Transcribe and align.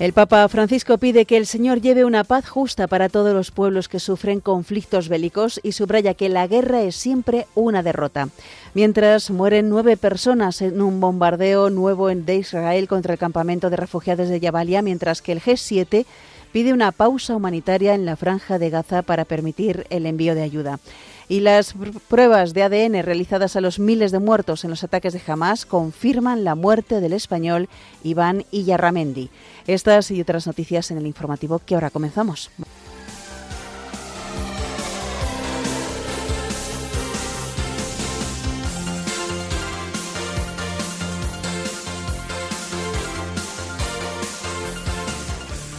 El 0.00 0.14
Papa 0.14 0.48
Francisco 0.48 0.96
pide 0.96 1.26
que 1.26 1.36
el 1.36 1.44
Señor 1.44 1.82
lleve 1.82 2.06
una 2.06 2.24
paz 2.24 2.48
justa 2.48 2.86
para 2.86 3.10
todos 3.10 3.34
los 3.34 3.50
pueblos 3.50 3.86
que 3.86 4.00
sufren 4.00 4.40
conflictos 4.40 5.10
bélicos 5.10 5.60
y 5.62 5.72
subraya 5.72 6.14
que 6.14 6.30
la 6.30 6.46
guerra 6.46 6.80
es 6.80 6.96
siempre 6.96 7.46
una 7.54 7.82
derrota. 7.82 8.30
Mientras 8.72 9.30
mueren 9.30 9.68
nueve 9.68 9.98
personas 9.98 10.62
en 10.62 10.80
un 10.80 11.00
bombardeo 11.00 11.68
nuevo 11.68 12.08
de 12.08 12.36
Israel 12.36 12.88
contra 12.88 13.12
el 13.12 13.18
campamento 13.18 13.68
de 13.68 13.76
refugiados 13.76 14.30
de 14.30 14.40
Jabalia, 14.40 14.80
mientras 14.80 15.20
que 15.20 15.32
el 15.32 15.42
G7 15.42 16.06
pide 16.50 16.72
una 16.72 16.92
pausa 16.92 17.36
humanitaria 17.36 17.94
en 17.94 18.06
la 18.06 18.16
franja 18.16 18.58
de 18.58 18.70
Gaza 18.70 19.02
para 19.02 19.26
permitir 19.26 19.86
el 19.90 20.06
envío 20.06 20.34
de 20.34 20.42
ayuda. 20.42 20.80
Y 21.30 21.38
las 21.38 21.74
pruebas 22.08 22.54
de 22.54 22.64
ADN 22.64 23.04
realizadas 23.04 23.54
a 23.54 23.60
los 23.60 23.78
miles 23.78 24.10
de 24.10 24.18
muertos 24.18 24.64
en 24.64 24.70
los 24.70 24.82
ataques 24.82 25.12
de 25.12 25.22
Hamas 25.24 25.64
confirman 25.64 26.42
la 26.42 26.56
muerte 26.56 27.00
del 27.00 27.12
español 27.12 27.68
Iván 28.02 28.44
Iyarramendi. 28.50 29.30
Estas 29.68 30.10
y 30.10 30.20
otras 30.20 30.48
noticias 30.48 30.90
en 30.90 30.98
el 30.98 31.06
informativo 31.06 31.60
que 31.64 31.76
ahora 31.76 31.90
comenzamos. 31.90 32.50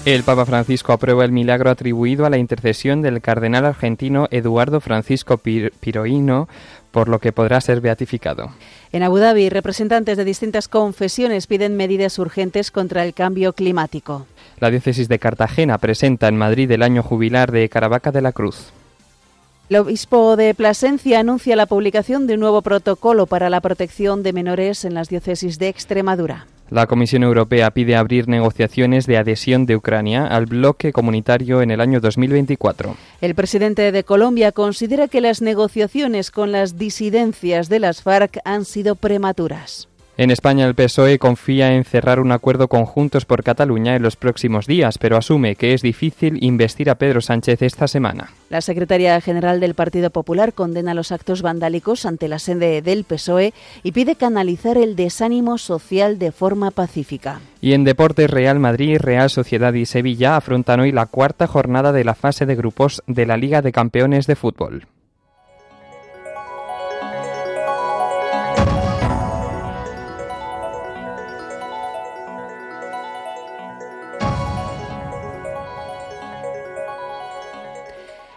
El 0.04 0.24
Papa 0.24 0.48
Francisco 0.48 0.94
aprueba 0.94 1.26
el 1.26 1.32
milagro 1.32 1.70
atribuido 1.70 2.26
a 2.26 2.32
la 2.32 2.40
intercesión 2.40 3.04
del 3.04 3.22
cardenal 3.22 3.66
argentino 3.66 4.28
Eduardo 4.32 4.82
Francisco 4.82 5.38
Piroino, 5.38 6.50
por 6.90 7.08
lo 7.08 7.20
que 7.20 7.32
podrá 7.32 7.62
ser 7.62 7.82
beatificado. 7.82 8.50
En 8.92 9.04
Abu 9.04 9.20
Dhabi, 9.20 9.50
representantes 9.50 10.18
de 10.18 10.26
distintas 10.26 10.68
confesiones 10.68 11.46
piden 11.46 11.78
medidas 11.78 12.18
urgentes 12.18 12.72
contra 12.72 13.06
el 13.06 13.14
cambio 13.14 13.54
climático. 13.54 14.26
La 14.60 14.72
diócesis 14.72 15.08
de 15.08 15.20
Cartagena 15.20 15.78
presenta 15.78 16.28
en 16.28 16.36
Madrid 16.36 16.72
el 16.72 16.82
año 16.82 17.04
jubilar 17.04 17.52
de 17.52 17.70
Caravaca 17.70 18.12
de 18.12 18.22
la 18.22 18.32
Cruz. 18.32 18.72
El 19.70 19.78
obispo 19.78 20.36
de 20.36 20.56
Plasencia 20.56 21.20
anuncia 21.20 21.56
la 21.56 21.68
publicación 21.68 22.26
de 22.26 22.34
un 22.34 22.40
nuevo 22.40 22.64
protocolo 22.64 23.28
para 23.28 23.52
la 23.52 23.62
protección 23.62 24.24
de 24.24 24.34
menores 24.34 24.84
en 24.84 24.96
las 24.96 25.10
diócesis 25.10 25.60
de 25.60 25.68
Extremadura. 25.68 26.48
La 26.72 26.88
Comisión 26.88 27.24
Europea 27.24 27.72
pide 27.72 27.98
abrir 27.98 28.30
negociaciones 28.30 29.06
de 29.06 29.18
adhesión 29.18 29.66
de 29.66 29.76
Ucrania 29.76 30.26
al 30.26 30.46
bloque 30.46 30.94
comunitario 30.94 31.62
en 31.62 31.70
el 31.70 31.82
año 31.82 32.00
2024. 32.00 32.96
El 33.20 33.36
presidente 33.36 33.92
de 33.92 34.04
Colombia 34.06 34.54
considera 34.54 35.10
que 35.10 35.20
las 35.20 35.42
negociaciones 35.42 36.32
con 36.32 36.54
las 36.54 36.78
disidencias 36.78 37.68
de 37.68 37.80
las 37.80 38.02
FARC 38.02 38.40
han 38.46 38.64
sido 38.64 38.96
prematuras. 38.96 39.90
En 40.18 40.30
España 40.30 40.66
el 40.66 40.76
PSOE 40.76 41.20
confía 41.20 41.74
en 41.74 41.86
cerrar 41.86 42.20
un 42.20 42.34
acuerdo 42.34 42.68
conjuntos 42.68 43.26
por 43.26 43.44
Cataluña 43.44 43.96
en 43.96 44.04
los 44.04 44.18
próximos 44.18 44.68
días, 44.68 44.98
pero 44.98 45.16
asume 45.16 45.56
que 45.56 45.74
es 45.74 45.82
difícil 45.82 46.38
investir 46.44 46.90
a 46.90 46.96
Pedro 46.96 47.22
Sánchez 47.22 47.62
esta 47.62 47.88
semana. 47.88 48.32
La 48.50 48.60
secretaria 48.60 49.20
general 49.22 49.62
del 49.62 49.74
Partido 49.74 50.10
Popular 50.10 50.52
condena 50.54 50.94
los 50.94 51.14
actos 51.14 51.42
vandálicos 51.42 52.06
ante 52.06 52.28
la 52.28 52.40
sede 52.40 52.82
del 52.82 53.06
PSOE 53.06 53.54
y 53.84 53.94
pide 53.94 54.16
canalizar 54.16 54.78
el 54.78 54.98
desánimo 54.98 55.58
social 55.58 56.20
de 56.20 56.34
forma 56.34 56.72
pacífica. 56.72 57.40
Y 57.62 57.72
en 57.72 57.86
deportes 57.86 58.30
Real 58.30 58.60
Madrid, 58.60 58.98
Real 59.00 59.30
Sociedad 59.30 59.74
y 59.74 59.86
Sevilla 59.86 60.36
afrontan 60.36 60.82
hoy 60.82 60.92
la 60.92 61.06
cuarta 61.06 61.48
jornada 61.48 61.94
de 61.94 62.04
la 62.04 62.16
fase 62.16 62.46
de 62.46 62.56
grupos 62.56 63.02
de 63.08 63.26
la 63.26 63.38
Liga 63.38 63.62
de 63.62 63.72
Campeones 63.72 64.28
de 64.28 64.36
Fútbol. 64.36 64.88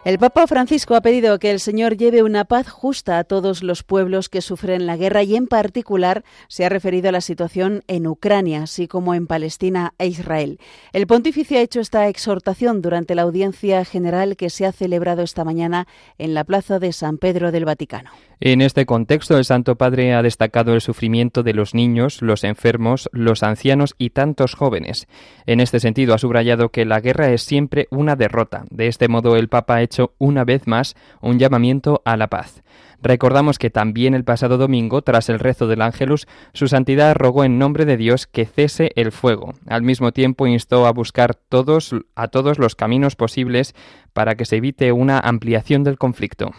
El 0.05 0.19
Papa 0.19 0.47
Francisco 0.47 0.97
ha 0.97 1.01
pedido 1.01 1.39
que 1.39 1.51
el 1.51 1.61
Señor 1.61 1.97
lleve 1.97 2.23
una 2.23 2.45
paz 2.45 2.69
justa 2.69 3.17
a 3.17 3.25
todos 3.25 3.63
los 3.63 3.83
pueblos 3.83 4.29
que 4.29 4.43
sufren 4.43 4.85
la 4.85 4.99
guerra 4.99 5.23
y 5.23 5.35
en 5.35 5.47
particular 5.47 6.25
se 6.47 6.67
ha 6.67 6.69
referido 6.69 7.09
a 7.09 7.13
la 7.13 7.23
situación 7.23 7.83
en 7.89 8.07
Ucrania, 8.07 8.65
así 8.65 8.87
como 8.87 9.15
en 9.15 9.27
Palestina 9.27 9.95
e 9.97 10.09
Israel. 10.09 10.59
El 10.93 11.07
pontífice 11.07 11.57
ha 11.57 11.63
hecho 11.63 11.81
esta 11.81 12.07
exhortación 12.09 12.83
durante 12.83 13.15
la 13.15 13.23
audiencia 13.23 13.83
general 13.87 14.37
que 14.37 14.51
se 14.51 14.67
ha 14.67 14.73
celebrado 14.73 15.23
esta 15.23 15.43
mañana 15.43 15.89
en 16.19 16.35
la 16.35 16.45
Plaza 16.45 16.79
de 16.79 16.93
San 16.93 17.17
Pedro 17.17 17.51
del 17.51 17.65
Vaticano. 17.65 18.11
En 18.41 18.61
este 18.61 18.85
contexto, 18.85 19.39
el 19.39 19.47
Santo 19.47 19.77
Padre 19.77 20.13
ha 20.13 20.21
destacado 20.21 20.75
el 20.75 20.83
sufrimiento 20.83 21.43
de 21.43 21.55
los 21.55 21.73
niños, 21.73 22.21
los 22.21 22.45
enfermos, 22.45 23.09
los 23.13 23.43
ancianos 23.43 23.95
y 23.97 24.11
tantos 24.11 24.55
jóvenes. 24.55 25.07
En 25.47 25.61
este 25.61 25.81
sentido, 25.81 26.13
ha 26.13 26.19
subrayado 26.19 26.69
que 26.69 26.85
la 26.85 27.01
guerra 27.01 27.31
es 27.31 27.43
siempre 27.43 27.87
una 27.91 28.17
derrota. 28.17 28.65
De 28.71 28.89
este 28.89 29.09
modo, 29.09 29.37
el 29.37 29.49
Papa 29.49 29.77
ha 29.77 29.83
hecho 29.83 29.94
una 30.19 30.45
vez 30.45 30.67
más 30.67 30.95
un 31.21 31.39
llamamiento 31.39 32.03
a 32.05 32.17
la 32.17 32.29
paz. 32.29 32.63
Recordamos 33.03 33.59
que 33.59 33.69
también 33.69 34.15
el 34.15 34.25
pasado 34.25 34.57
domingo, 34.57 35.03
tras 35.03 35.29
el 35.29 35.39
rezo 35.39 35.67
del 35.67 35.83
Ángelus, 35.83 36.27
su 36.55 36.69
santidad 36.69 37.15
rogó 37.15 37.45
en 37.45 37.59
nombre 37.59 37.85
de 37.85 37.99
Dios 37.99 38.27
que 38.27 38.47
cese 38.47 38.93
el 38.97 39.13
fuego. 39.13 39.53
Al 39.67 39.83
mismo 39.83 40.13
tiempo 40.13 40.47
instó 40.47 40.87
a 40.87 40.93
buscar 40.93 41.35
todos, 41.35 41.95
a 42.15 42.29
todos 42.29 42.59
los 42.59 42.75
caminos 42.77 43.15
posibles 43.15 43.75
para 44.15 44.37
que 44.37 44.47
se 44.47 44.57
evite 44.57 44.93
una 44.93 45.19
ampliación 45.19 45.85
del 45.85 45.99
conflicto 45.99 46.53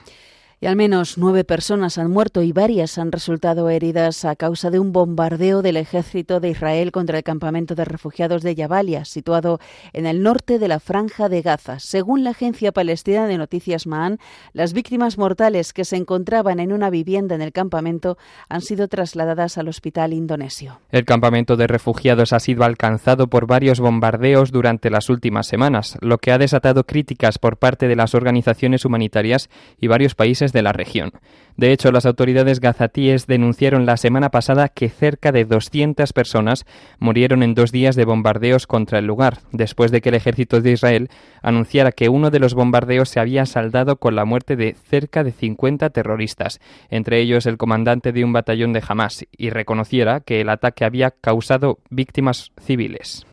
y 0.60 0.68
al 0.68 0.76
menos 0.76 1.18
nueve 1.18 1.44
personas 1.44 1.98
han 1.98 2.12
muerto 2.12 2.42
y 2.42 2.52
varias 2.52 2.98
han 2.98 3.12
resultado 3.12 3.70
heridas 3.70 4.26
a 4.26 4.36
causa 4.36 4.70
de 4.70 4.80
un 4.80 4.92
bombardeo 4.92 5.62
del 5.62 5.78
ejército 5.78 6.40
de 6.40 6.50
Israel 6.50 6.92
contra 6.92 7.18
el 7.18 7.24
campamento 7.24 7.76
de 7.76 7.86
refugiados 7.86 8.42
de 8.42 8.56
Jabalia, 8.56 9.06
situado 9.06 9.60
en 9.94 10.06
el 10.06 10.24
norte 10.24 10.60
de 10.60 10.68
la 10.68 10.80
franja 10.80 11.30
de 11.30 11.42
Gaza. 11.42 11.80
Según 11.80 12.24
la 12.24 12.32
agencia 12.32 12.72
palestina 12.72 13.28
de 13.28 13.38
noticias 13.38 13.88
MAN, 13.88 14.20
las 14.54 14.74
víctimas 14.74 15.18
mortales 15.18 15.74
que 15.74 15.86
se 15.86 15.98
encontraban 15.98 16.60
en 16.60 16.72
una 16.72 16.90
vivienda 16.90 17.36
en 17.36 17.42
el 17.42 17.52
campamento 17.52 18.18
han 18.50 18.62
sido 18.62 18.88
trasladadas 18.88 19.58
al 19.58 19.68
hospital 19.68 20.14
indonesio. 20.14 20.80
El 20.92 21.06
campamento 21.06 21.58
de 21.58 21.68
refugiados 21.68 22.34
ha 22.34 22.40
sido 22.40 22.64
alcanzado 22.64 23.28
por 23.28 23.48
varios 23.48 23.80
bombardeos 23.80 24.52
durante 24.52 24.90
las 24.90 25.10
últimas 25.10 25.48
semanas, 25.48 25.98
lo 26.02 26.18
que 26.18 26.32
ha 26.32 26.38
desatado 26.38 26.86
críticas 26.86 27.40
por 27.40 27.58
parte 27.58 27.88
de 27.88 27.96
las 27.96 28.16
organizaciones 28.16 28.86
humanitarias 28.86 29.50
y 29.80 29.88
varios 29.88 30.16
países 30.16 30.45
de 30.54 30.62
la 30.62 30.74
región. 30.74 31.12
De 31.58 31.72
hecho, 31.72 31.92
las 31.92 32.06
autoridades 32.06 32.60
gazatíes 32.60 33.28
denunciaron 33.28 33.86
la 33.86 33.96
semana 33.96 34.30
pasada 34.30 34.68
que 34.68 34.90
cerca 34.90 35.32
de 35.32 35.46
200 35.46 36.12
personas 36.12 36.66
murieron 37.00 37.44
en 37.44 37.54
dos 37.54 37.72
días 37.72 37.96
de 37.96 38.04
bombardeos 38.04 38.68
contra 38.68 39.00
el 39.00 39.06
lugar, 39.06 39.40
después 39.52 39.92
de 39.92 40.02
que 40.02 40.10
el 40.10 40.16
ejército 40.16 40.60
de 40.60 40.72
Israel 40.72 41.10
anunciara 41.42 41.94
que 41.94 42.10
uno 42.10 42.30
de 42.30 42.40
los 42.40 42.54
bombardeos 42.54 43.08
se 43.08 43.22
había 43.22 43.46
saldado 43.46 43.96
con 43.98 44.16
la 44.16 44.26
muerte 44.26 44.58
de 44.58 44.76
cerca 44.90 45.24
de 45.24 45.32
50 45.32 45.90
terroristas, 45.92 46.60
entre 46.90 47.22
ellos 47.22 47.46
el 47.46 47.58
comandante 47.58 48.12
de 48.12 48.26
un 48.26 48.34
batallón 48.34 48.74
de 48.74 48.84
Hamas, 48.86 49.26
y 49.32 49.50
reconociera 49.50 50.20
que 50.20 50.42
el 50.42 50.50
ataque 50.50 50.84
había 50.84 51.12
causado 51.12 51.80
víctimas 51.90 52.52
civiles. 52.62 53.26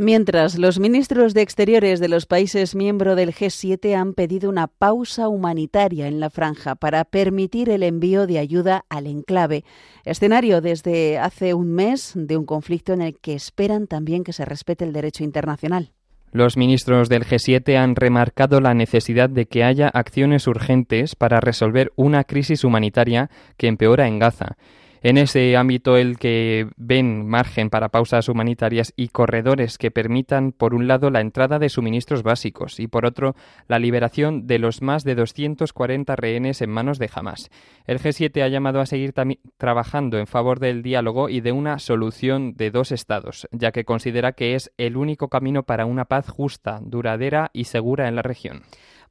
Mientras, 0.00 0.60
los 0.60 0.78
ministros 0.78 1.34
de 1.34 1.42
Exteriores 1.42 1.98
de 1.98 2.06
los 2.06 2.24
países 2.24 2.76
miembros 2.76 3.16
del 3.16 3.34
G7 3.34 3.96
han 3.96 4.14
pedido 4.14 4.48
una 4.48 4.68
pausa 4.68 5.26
humanitaria 5.26 6.06
en 6.06 6.20
la 6.20 6.30
franja 6.30 6.76
para 6.76 7.04
permitir 7.04 7.68
el 7.68 7.82
envío 7.82 8.28
de 8.28 8.38
ayuda 8.38 8.84
al 8.90 9.08
enclave, 9.08 9.64
escenario 10.04 10.60
desde 10.60 11.18
hace 11.18 11.52
un 11.52 11.72
mes 11.72 12.12
de 12.14 12.36
un 12.36 12.46
conflicto 12.46 12.92
en 12.92 13.02
el 13.02 13.18
que 13.18 13.34
esperan 13.34 13.88
también 13.88 14.22
que 14.22 14.32
se 14.32 14.44
respete 14.44 14.84
el 14.84 14.92
derecho 14.92 15.24
internacional. 15.24 15.90
Los 16.30 16.56
ministros 16.56 17.08
del 17.08 17.24
G7 17.24 17.76
han 17.76 17.96
remarcado 17.96 18.60
la 18.60 18.74
necesidad 18.74 19.28
de 19.28 19.46
que 19.46 19.64
haya 19.64 19.88
acciones 19.88 20.46
urgentes 20.46 21.16
para 21.16 21.40
resolver 21.40 21.90
una 21.96 22.22
crisis 22.22 22.62
humanitaria 22.62 23.30
que 23.56 23.66
empeora 23.66 24.06
en 24.06 24.20
Gaza 24.20 24.56
En 25.00 25.16
ese 25.16 25.56
ámbito, 25.56 25.96
el 25.96 26.18
que 26.18 26.68
ven 26.76 27.28
margen 27.28 27.70
para 27.70 27.88
pausas 27.88 28.28
humanitarias 28.28 28.92
y 28.96 29.08
corredores 29.08 29.78
que 29.78 29.90
permitan, 29.90 30.52
por 30.52 30.74
un 30.74 30.88
lado, 30.88 31.10
la 31.10 31.20
entrada 31.20 31.58
de 31.58 31.68
suministros 31.68 32.22
básicos 32.22 32.80
y, 32.80 32.88
por 32.88 33.06
otro, 33.06 33.36
la 33.68 33.78
liberación 33.78 34.46
de 34.46 34.58
los 34.58 34.82
más 34.82 35.04
de 35.04 35.14
240 35.14 36.16
rehenes 36.16 36.62
en 36.62 36.70
manos 36.70 36.98
de 36.98 37.10
Hamas. 37.14 37.50
El 37.86 38.00
G7 38.00 38.42
ha 38.42 38.48
llamado 38.48 38.80
a 38.80 38.86
seguir 38.86 39.14
trabajando 39.56 40.18
en 40.18 40.26
favor 40.26 40.58
del 40.58 40.82
diálogo 40.82 41.28
y 41.28 41.40
de 41.40 41.52
una 41.52 41.78
solución 41.78 42.54
de 42.56 42.70
dos 42.70 42.90
estados, 42.90 43.48
ya 43.52 43.70
que 43.70 43.84
considera 43.84 44.32
que 44.32 44.54
es 44.54 44.72
el 44.78 44.96
único 44.96 45.28
camino 45.28 45.62
para 45.62 45.86
una 45.86 46.06
paz 46.06 46.28
justa, 46.28 46.80
duradera 46.82 47.50
y 47.52 47.64
segura 47.64 48.08
en 48.08 48.16
la 48.16 48.22
región. 48.22 48.62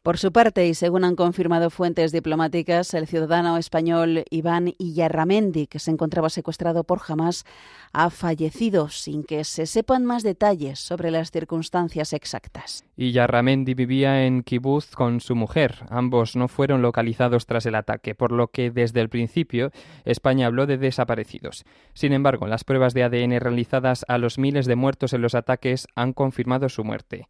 Por 0.04 0.18
su 0.18 0.32
parte, 0.32 0.68
y 0.68 0.74
según 0.74 1.04
han 1.04 1.16
confirmado 1.16 1.70
fuentes 1.70 2.12
diplomáticas, 2.12 2.94
el 2.94 3.08
ciudadano 3.08 3.58
español 3.58 4.24
Iván 4.30 4.74
Iyarramendi, 4.78 5.68
que 5.68 5.80
se 5.80 5.92
encontraba 5.92 6.30
secuestrado 6.30 6.84
por 6.84 7.02
Hamas, 7.08 7.46
ha 7.92 8.10
fallecido 8.10 8.90
sin 8.90 9.24
que 9.24 9.44
se 9.44 9.66
sepan 9.66 10.06
más 10.06 10.24
detalles 10.24 10.80
sobre 10.80 11.12
las 11.12 11.32
circunstancias 11.32 12.14
exactas. 12.14 12.86
Iyarramendi 12.96 13.74
vivía 13.74 14.26
en 14.26 14.44
Kibbutz 14.44 14.96
con 14.96 15.20
su 15.20 15.36
mujer. 15.36 15.86
Ambos 15.90 16.36
no 16.36 16.48
fueron 16.48 16.82
localizados 16.82 17.46
tras 17.46 17.66
el 17.66 17.76
ataque, 17.76 18.16
por 18.16 18.32
lo 18.32 18.48
que 18.48 18.72
desde 18.72 19.02
el 19.02 19.10
principio 19.10 19.72
España 20.06 20.48
habló 20.48 20.66
de 20.68 20.78
desaparecidos. 20.78 21.66
Sin 21.94 22.14
embargo, 22.14 22.48
las 22.48 22.64
pruebas 22.64 22.94
de 22.94 23.04
ADN 23.04 23.40
realizadas 23.40 24.06
a 24.08 24.18
los 24.18 24.38
miles 24.38 24.66
de 24.66 24.76
muertos 24.76 25.14
en 25.14 25.22
los 25.22 25.36
ataques 25.36 25.88
han 25.96 26.14
confirmado 26.14 26.70
su 26.70 26.84
muerte. 26.84 27.28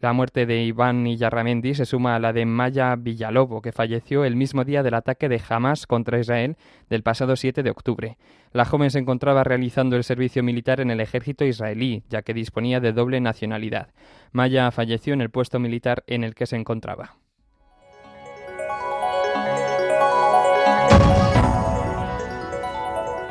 La 0.00 0.14
muerte 0.14 0.46
de 0.46 0.62
Iván 0.62 1.06
Iyarramendi 1.06 1.74
se 1.74 1.84
suma 1.84 2.16
a 2.16 2.18
la 2.18 2.32
de 2.32 2.46
Maya 2.46 2.96
Villalobo, 2.96 3.60
que 3.60 3.70
falleció 3.70 4.24
el 4.24 4.34
mismo 4.34 4.64
día 4.64 4.82
del 4.82 4.94
ataque 4.94 5.28
de 5.28 5.42
Hamas 5.46 5.86
contra 5.86 6.18
Israel 6.18 6.56
del 6.88 7.02
pasado 7.02 7.36
7 7.36 7.62
de 7.62 7.70
octubre. 7.70 8.16
La 8.52 8.64
joven 8.64 8.90
se 8.90 8.98
encontraba 8.98 9.44
realizando 9.44 9.96
el 9.96 10.04
servicio 10.04 10.42
militar 10.42 10.80
en 10.80 10.90
el 10.90 11.00
ejército 11.00 11.44
israelí, 11.44 12.02
ya 12.08 12.22
que 12.22 12.32
disponía 12.32 12.80
de 12.80 12.94
doble 12.94 13.20
nacionalidad. 13.20 13.88
Maya 14.32 14.70
falleció 14.70 15.12
en 15.12 15.20
el 15.20 15.28
puesto 15.28 15.58
militar 15.58 16.02
en 16.06 16.24
el 16.24 16.34
que 16.34 16.46
se 16.46 16.56
encontraba. 16.56 17.16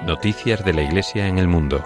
Noticias 0.06 0.63
de 0.63 0.74
la 0.74 0.83
Iglesia 0.83 1.27
en 1.27 1.39
el 1.39 1.48
mundo. 1.48 1.83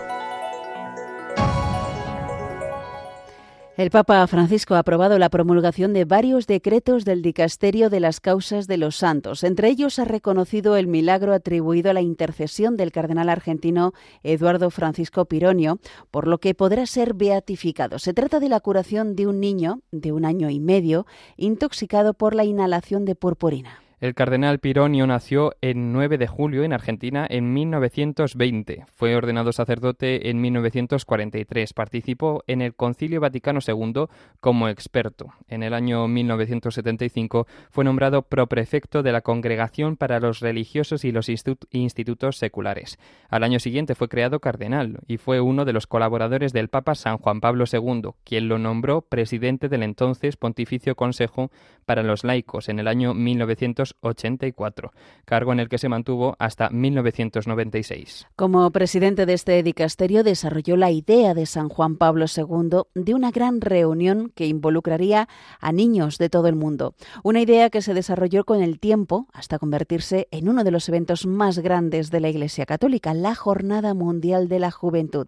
El 3.75 3.89
Papa 3.89 4.27
Francisco 4.27 4.75
ha 4.75 4.79
aprobado 4.79 5.17
la 5.17 5.29
promulgación 5.29 5.93
de 5.93 6.05
varios 6.05 6.45
decretos 6.45 7.05
del 7.05 7.23
Dicasterio 7.23 7.89
de 7.89 7.99
las 7.99 8.19
Causas 8.19 8.67
de 8.67 8.77
los 8.77 8.97
Santos. 8.97 9.43
Entre 9.43 9.67
ellos 9.67 9.97
ha 9.97 10.05
reconocido 10.05 10.77
el 10.77 10.85
milagro 10.85 11.33
atribuido 11.33 11.89
a 11.89 11.95
la 11.95 12.01
intercesión 12.01 12.77
del 12.77 12.91
cardenal 12.91 13.29
argentino 13.29 13.93
Eduardo 14.21 14.69
Francisco 14.69 15.25
Pironio, 15.25 15.79
por 16.11 16.27
lo 16.27 16.37
que 16.37 16.53
podrá 16.53 16.85
ser 16.85 17.15
beatificado. 17.15 17.97
Se 17.97 18.13
trata 18.13 18.39
de 18.39 18.49
la 18.49 18.59
curación 18.59 19.15
de 19.15 19.25
un 19.25 19.39
niño 19.39 19.81
de 19.91 20.11
un 20.11 20.25
año 20.25 20.51
y 20.51 20.59
medio 20.59 21.07
intoxicado 21.35 22.13
por 22.13 22.35
la 22.35 22.45
inhalación 22.45 23.05
de 23.05 23.15
purpurina. 23.15 23.82
El 24.03 24.15
cardenal 24.15 24.59
Pironio 24.59 25.07
nació 25.07 25.53
el 25.61 25.94
9 25.94 26.17
de 26.17 26.27
julio 26.27 26.65
en 26.65 26.73
Argentina 26.73 27.25
en 27.29 27.53
1920. 27.53 28.83
Fue 28.94 29.15
ordenado 29.15 29.53
sacerdote 29.53 30.29
en 30.29 30.41
1943. 30.41 31.71
Participó 31.71 32.44
en 32.47 32.61
el 32.61 32.75
Concilio 32.75 33.21
Vaticano 33.21 33.61
II 33.65 34.07
como 34.41 34.67
experto. 34.67 35.27
En 35.47 35.63
el 35.63 35.73
año 35.73 36.09
1975 36.09 37.47
fue 37.71 37.85
nombrado 37.85 38.23
proprefecto 38.23 39.03
de 39.03 39.13
la 39.13 39.21
Congregación 39.21 39.95
para 39.95 40.19
los 40.19 40.41
Religiosos 40.41 41.06
y 41.06 41.13
los 41.13 41.29
Institutos 41.29 42.35
Seculares. 42.35 42.99
Al 43.29 43.45
año 43.45 43.59
siguiente 43.59 43.95
fue 43.95 44.09
creado 44.09 44.41
cardenal 44.41 44.99
y 45.07 45.15
fue 45.15 45.39
uno 45.39 45.63
de 45.63 45.71
los 45.71 45.88
colaboradores 45.88 46.51
del 46.51 46.67
Papa 46.67 46.95
San 46.95 47.19
Juan 47.19 47.39
Pablo 47.39 47.63
II, 47.71 48.09
quien 48.25 48.49
lo 48.49 48.59
nombró 48.59 48.99
presidente 48.99 49.69
del 49.69 49.83
entonces 49.83 50.35
Pontificio 50.35 50.97
Consejo 50.97 51.51
para 51.85 52.03
los 52.03 52.25
Laicos 52.25 52.67
en 52.67 52.79
el 52.79 52.89
año 52.89 53.13
1975. 53.13 53.93
84, 54.01 54.92
cargo 55.25 55.54
en 55.54 55.60
el 55.60 55.69
que 55.69 55.78
se 55.78 55.90
mantuvo 55.90 56.36
hasta 56.40 56.69
1996. 56.69 58.28
Como 58.36 58.69
presidente 58.72 59.25
de 59.25 59.34
este 59.34 59.62
dicasterio 59.63 60.24
desarrolló 60.24 60.78
la 60.78 60.92
idea 60.92 61.34
de 61.34 61.45
San 61.45 61.69
Juan 61.69 61.98
Pablo 61.98 62.25
II 62.36 62.84
de 62.94 63.13
una 63.13 63.31
gran 63.31 63.62
reunión 63.62 64.31
que 64.36 64.48
involucraría 64.48 65.28
a 65.60 65.72
niños 65.72 66.18
de 66.18 66.30
todo 66.30 66.48
el 66.48 66.56
mundo. 66.56 66.95
Una 67.24 67.42
idea 67.42 67.69
que 67.69 67.81
se 67.81 67.94
desarrolló 67.94 68.44
con 68.44 68.62
el 68.62 68.80
tiempo 68.80 69.28
hasta 69.34 69.60
convertirse 69.60 70.28
en 70.31 70.50
uno 70.50 70.63
de 70.63 70.72
los 70.72 70.90
eventos 70.90 71.25
más 71.25 71.60
grandes 71.60 72.12
de 72.12 72.19
la 72.19 72.30
Iglesia 72.30 72.66
Católica, 72.66 73.13
la 73.13 73.36
Jornada 73.36 73.94
Mundial 73.94 74.48
de 74.48 74.60
la 74.60 74.72
Juventud. 74.72 75.28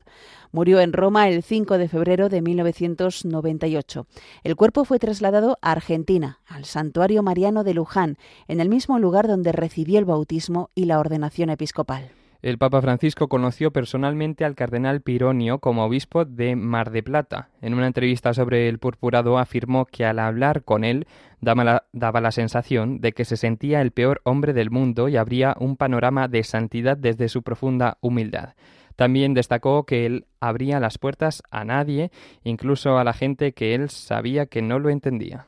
Murió 0.51 0.79
en 0.79 0.93
Roma 0.93 1.27
el 1.29 1.43
5 1.43 1.77
de 1.77 1.87
febrero 1.87 2.29
de 2.29 2.41
1998. 2.41 4.07
El 4.43 4.55
cuerpo 4.55 4.85
fue 4.85 4.99
trasladado 4.99 5.57
a 5.61 5.71
Argentina, 5.71 6.39
al 6.47 6.65
Santuario 6.65 7.23
Mariano 7.23 7.63
de 7.63 7.73
Luján, 7.73 8.17
en 8.47 8.59
el 8.59 8.69
mismo 8.69 8.99
lugar 8.99 9.27
donde 9.27 9.51
recibió 9.51 9.99
el 9.99 10.05
bautismo 10.05 10.69
y 10.75 10.85
la 10.85 10.99
ordenación 10.99 11.49
episcopal. 11.49 12.11
El 12.45 12.59
Papa 12.59 12.79
Francisco 12.79 13.27
conoció 13.27 13.71
personalmente 13.71 14.45
al 14.45 14.53
cardenal 14.53 15.01
Pironio 15.01 15.57
como 15.57 15.83
obispo 15.83 16.25
de 16.25 16.55
Mar 16.55 16.91
de 16.91 17.01
Plata. 17.01 17.49
En 17.59 17.73
una 17.73 17.87
entrevista 17.87 18.35
sobre 18.35 18.69
el 18.69 18.77
purpurado 18.77 19.39
afirmó 19.39 19.87
que 19.87 20.05
al 20.05 20.19
hablar 20.19 20.63
con 20.63 20.83
él 20.83 21.07
daba 21.41 21.81
la, 22.21 22.31
sensación 22.31 23.01
de 23.01 23.13
que 23.13 23.25
se 23.25 23.35
sentía 23.35 23.81
el 23.81 23.89
peor 23.89 24.21
hombre 24.25 24.53
del 24.53 24.69
mundo 24.69 25.09
y 25.09 25.17
abría 25.17 25.55
un 25.59 25.75
panorama 25.75 26.27
de 26.27 26.43
santidad 26.43 26.97
desde 26.97 27.29
su 27.29 27.41
profunda 27.41 27.97
humildad. 27.99 28.53
También 28.95 29.33
destacó 29.33 29.85
que 29.85 30.05
él 30.05 30.25
abría 30.39 30.79
las 30.79 30.97
puertas 30.97 31.43
a 31.51 31.65
nadie, 31.65 32.11
incluso 32.43 32.97
a 32.97 33.03
la 33.03 33.13
gente 33.13 33.53
que 33.53 33.75
él 33.75 33.89
sabía 33.89 34.45
que 34.45 34.61
no 34.61 34.79
lo 34.79 34.89
entendía. 34.89 35.47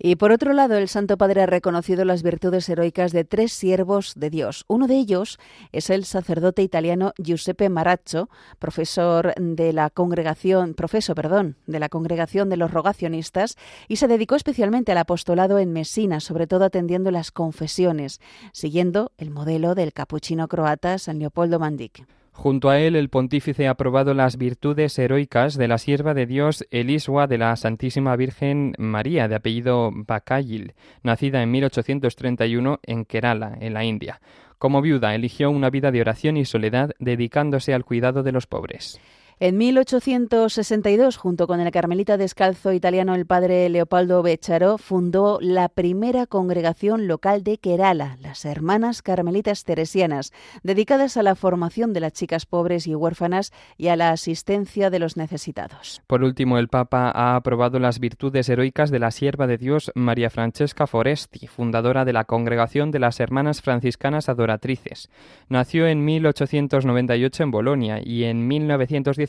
Y 0.00 0.14
por 0.14 0.30
otro 0.30 0.52
lado, 0.52 0.76
el 0.76 0.86
Santo 0.86 1.18
Padre 1.18 1.42
ha 1.42 1.46
reconocido 1.46 2.04
las 2.04 2.22
virtudes 2.22 2.68
heroicas 2.68 3.10
de 3.10 3.24
tres 3.24 3.52
siervos 3.52 4.12
de 4.14 4.30
Dios. 4.30 4.64
Uno 4.68 4.86
de 4.86 4.96
ellos 4.96 5.40
es 5.72 5.90
el 5.90 6.04
sacerdote 6.04 6.62
italiano 6.62 7.12
Giuseppe 7.18 7.68
Maraccio, 7.68 8.30
profesor 8.60 9.34
de 9.36 9.72
la 9.72 9.90
congregación, 9.90 10.74
profesor, 10.74 11.16
perdón, 11.16 11.56
de 11.66 11.80
la 11.80 11.88
congregación 11.88 12.48
de 12.48 12.56
los 12.56 12.70
rogacionistas, 12.70 13.56
y 13.88 13.96
se 13.96 14.06
dedicó 14.06 14.36
especialmente 14.36 14.92
al 14.92 14.98
apostolado 14.98 15.58
en 15.58 15.72
Messina, 15.72 16.20
sobre 16.20 16.46
todo 16.46 16.66
atendiendo 16.66 17.10
las 17.10 17.32
confesiones, 17.32 18.20
siguiendo 18.52 19.10
el 19.18 19.30
modelo 19.30 19.74
del 19.74 19.92
capuchino 19.92 20.46
croata 20.46 20.98
San 20.98 21.18
Leopoldo 21.18 21.58
Mandic. 21.58 22.06
Junto 22.38 22.70
a 22.70 22.78
él, 22.78 22.94
el 22.94 23.08
pontífice 23.08 23.66
ha 23.66 23.72
aprobado 23.72 24.14
las 24.14 24.36
virtudes 24.36 24.96
heroicas 24.96 25.56
de 25.56 25.66
la 25.66 25.76
sierva 25.76 26.14
de 26.14 26.24
Dios 26.24 26.64
Elisua 26.70 27.26
de 27.26 27.36
la 27.36 27.56
Santísima 27.56 28.14
Virgen 28.14 28.74
María, 28.78 29.26
de 29.26 29.34
apellido 29.34 29.90
Bakayil, 29.92 30.74
nacida 31.02 31.42
en 31.42 31.50
1831 31.50 32.78
en 32.84 33.04
Kerala, 33.06 33.58
en 33.60 33.74
la 33.74 33.82
India. 33.82 34.20
Como 34.56 34.80
viuda, 34.82 35.16
eligió 35.16 35.50
una 35.50 35.68
vida 35.68 35.90
de 35.90 36.00
oración 36.00 36.36
y 36.36 36.44
soledad, 36.44 36.92
dedicándose 37.00 37.74
al 37.74 37.84
cuidado 37.84 38.22
de 38.22 38.30
los 38.30 38.46
pobres. 38.46 39.00
En 39.40 39.56
1862, 39.56 41.16
junto 41.16 41.46
con 41.46 41.60
el 41.60 41.70
carmelita 41.70 42.16
descalzo 42.16 42.72
italiano 42.72 43.14
el 43.14 43.24
padre 43.24 43.68
Leopoldo 43.68 44.20
Becciaro, 44.20 44.78
fundó 44.78 45.38
la 45.40 45.68
primera 45.68 46.26
congregación 46.26 47.06
local 47.06 47.44
de 47.44 47.58
Kerala, 47.58 48.16
las 48.20 48.44
Hermanas 48.44 49.00
Carmelitas 49.00 49.62
Teresianas, 49.62 50.32
dedicadas 50.64 51.16
a 51.16 51.22
la 51.22 51.36
formación 51.36 51.92
de 51.92 52.00
las 52.00 52.14
chicas 52.14 52.46
pobres 52.46 52.88
y 52.88 52.96
huérfanas 52.96 53.52
y 53.76 53.88
a 53.88 53.96
la 53.96 54.10
asistencia 54.10 54.90
de 54.90 54.98
los 54.98 55.16
necesitados. 55.16 56.02
Por 56.08 56.24
último, 56.24 56.58
el 56.58 56.66
Papa 56.66 57.12
ha 57.14 57.36
aprobado 57.36 57.78
las 57.78 58.00
virtudes 58.00 58.48
heroicas 58.48 58.90
de 58.90 58.98
la 58.98 59.12
sierva 59.12 59.46
de 59.46 59.56
Dios 59.56 59.92
María 59.94 60.30
Francesca 60.30 60.88
Foresti, 60.88 61.46
fundadora 61.46 62.04
de 62.04 62.12
la 62.12 62.24
Congregación 62.24 62.90
de 62.90 62.98
las 62.98 63.20
Hermanas 63.20 63.62
Franciscanas 63.62 64.28
Adoratrices. 64.28 65.10
Nació 65.48 65.86
en 65.86 66.04
1898 66.04 67.44
en 67.44 67.50
Bolonia 67.52 68.00
y 68.02 68.24
en 68.24 68.48
1910 68.48 69.27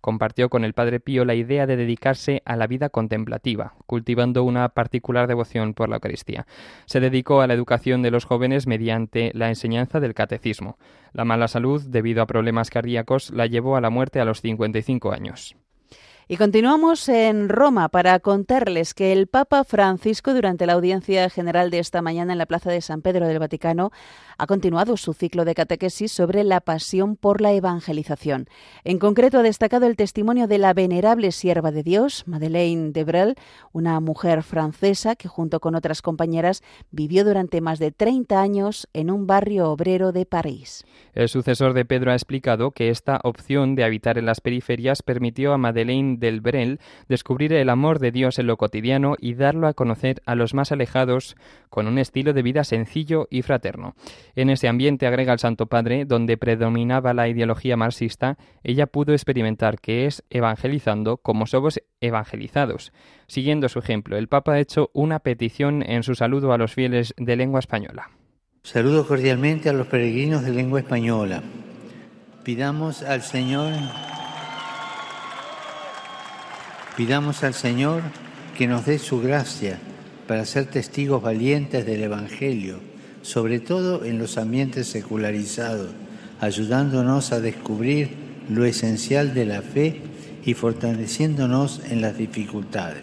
compartió 0.00 0.48
con 0.48 0.64
el 0.64 0.74
Padre 0.74 1.00
Pío 1.00 1.24
la 1.24 1.34
idea 1.34 1.66
de 1.66 1.76
dedicarse 1.76 2.42
a 2.44 2.56
la 2.56 2.66
vida 2.66 2.88
contemplativa, 2.88 3.74
cultivando 3.86 4.44
una 4.44 4.68
particular 4.70 5.26
devoción 5.26 5.74
por 5.74 5.88
la 5.88 5.96
Eucaristía. 5.96 6.46
Se 6.86 7.00
dedicó 7.00 7.40
a 7.40 7.46
la 7.46 7.54
educación 7.54 8.02
de 8.02 8.10
los 8.10 8.24
jóvenes 8.24 8.66
mediante 8.66 9.30
la 9.34 9.48
enseñanza 9.48 10.00
del 10.00 10.14
catecismo. 10.14 10.78
La 11.12 11.24
mala 11.24 11.48
salud, 11.48 11.82
debido 11.82 12.22
a 12.22 12.26
problemas 12.26 12.70
cardíacos, 12.70 13.30
la 13.30 13.46
llevó 13.46 13.76
a 13.76 13.80
la 13.80 13.90
muerte 13.90 14.20
a 14.20 14.24
los 14.24 14.40
55 14.40 15.12
años. 15.12 15.56
Y 16.26 16.38
continuamos 16.38 17.06
en 17.10 17.50
Roma 17.50 17.90
para 17.90 18.18
contarles 18.18 18.94
que 18.94 19.12
el 19.12 19.26
Papa 19.26 19.62
Francisco, 19.62 20.32
durante 20.32 20.64
la 20.64 20.72
audiencia 20.72 21.28
general 21.28 21.70
de 21.70 21.80
esta 21.80 22.00
mañana 22.00 22.32
en 22.32 22.38
la 22.38 22.46
Plaza 22.46 22.70
de 22.70 22.80
San 22.80 23.02
Pedro 23.02 23.28
del 23.28 23.38
Vaticano, 23.38 23.90
ha 24.38 24.46
continuado 24.46 24.96
su 24.96 25.12
ciclo 25.12 25.44
de 25.44 25.54
catequesis 25.54 26.12
sobre 26.12 26.44
la 26.44 26.60
pasión 26.60 27.16
por 27.16 27.40
la 27.40 27.52
evangelización. 27.52 28.48
En 28.84 28.98
concreto, 28.98 29.38
ha 29.38 29.42
destacado 29.42 29.86
el 29.86 29.96
testimonio 29.96 30.46
de 30.46 30.58
la 30.58 30.74
venerable 30.74 31.32
sierva 31.32 31.70
de 31.70 31.82
Dios, 31.82 32.24
Madeleine 32.26 32.92
Debrel, 32.92 33.34
una 33.72 34.00
mujer 34.00 34.42
francesa 34.42 35.16
que, 35.16 35.28
junto 35.28 35.60
con 35.60 35.74
otras 35.74 36.02
compañeras, 36.02 36.62
vivió 36.90 37.24
durante 37.24 37.60
más 37.60 37.78
de 37.78 37.92
30 37.92 38.40
años 38.40 38.88
en 38.92 39.10
un 39.10 39.26
barrio 39.26 39.70
obrero 39.70 40.12
de 40.12 40.26
París. 40.26 40.84
El 41.14 41.28
sucesor 41.28 41.74
de 41.74 41.84
Pedro 41.84 42.12
ha 42.12 42.14
explicado 42.14 42.72
que 42.72 42.90
esta 42.90 43.20
opción 43.22 43.74
de 43.74 43.84
habitar 43.84 44.18
en 44.18 44.26
las 44.26 44.40
periferias 44.40 45.02
permitió 45.02 45.52
a 45.52 45.58
Madeleine 45.58 46.16
del 46.18 46.40
Brel, 46.40 46.80
descubrir 47.08 47.52
el 47.52 47.68
amor 47.68 47.98
de 47.98 48.10
Dios 48.10 48.38
en 48.38 48.46
lo 48.46 48.56
cotidiano 48.56 49.14
y 49.18 49.34
darlo 49.34 49.66
a 49.66 49.74
conocer 49.74 50.22
a 50.26 50.34
los 50.34 50.54
más 50.54 50.72
alejados 50.72 51.36
con 51.70 51.86
un 51.86 51.98
estilo 51.98 52.32
de 52.32 52.42
vida 52.42 52.64
sencillo 52.64 53.26
y 53.30 53.42
fraterno. 53.42 53.94
En 54.36 54.50
ese 54.50 54.68
ambiente, 54.68 55.06
agrega 55.06 55.32
el 55.32 55.38
Santo 55.38 55.66
Padre, 55.66 56.04
donde 56.04 56.36
predominaba 56.36 57.14
la 57.14 57.28
ideología 57.28 57.76
marxista, 57.76 58.36
ella 58.62 58.86
pudo 58.86 59.12
experimentar 59.12 59.80
que 59.80 60.06
es 60.06 60.24
evangelizando 60.30 61.18
como 61.18 61.46
somos 61.46 61.80
evangelizados. 62.00 62.92
Siguiendo 63.26 63.68
su 63.68 63.78
ejemplo, 63.78 64.16
el 64.16 64.28
Papa 64.28 64.54
ha 64.54 64.60
hecho 64.60 64.90
una 64.92 65.20
petición 65.20 65.82
en 65.82 66.02
su 66.02 66.14
saludo 66.14 66.52
a 66.52 66.58
los 66.58 66.72
fieles 66.74 67.14
de 67.16 67.36
lengua 67.36 67.60
española. 67.60 68.10
Saludo 68.62 69.06
cordialmente 69.06 69.68
a 69.68 69.72
los 69.72 69.86
peregrinos 69.86 70.42
de 70.42 70.52
lengua 70.52 70.80
española. 70.80 71.42
Pidamos 72.42 73.02
al 73.02 73.22
Señor 73.22 73.72
Pidamos 76.96 77.42
al 77.42 77.54
Señor 77.54 78.02
que 78.56 78.68
nos 78.68 78.86
dé 78.86 79.00
su 79.00 79.20
gracia 79.20 79.80
para 80.28 80.44
ser 80.44 80.66
testigos 80.66 81.20
valientes 81.20 81.84
del 81.84 82.04
Evangelio, 82.04 82.78
sobre 83.24 83.58
todo 83.58 84.04
en 84.04 84.18
los 84.18 84.36
ambientes 84.36 84.86
secularizados, 84.86 85.88
ayudándonos 86.40 87.32
a 87.32 87.40
descubrir 87.40 88.10
lo 88.50 88.66
esencial 88.66 89.32
de 89.32 89.46
la 89.46 89.62
fe 89.62 90.02
y 90.44 90.52
fortaleciéndonos 90.52 91.80
en 91.88 92.02
las 92.02 92.18
dificultades. 92.18 93.02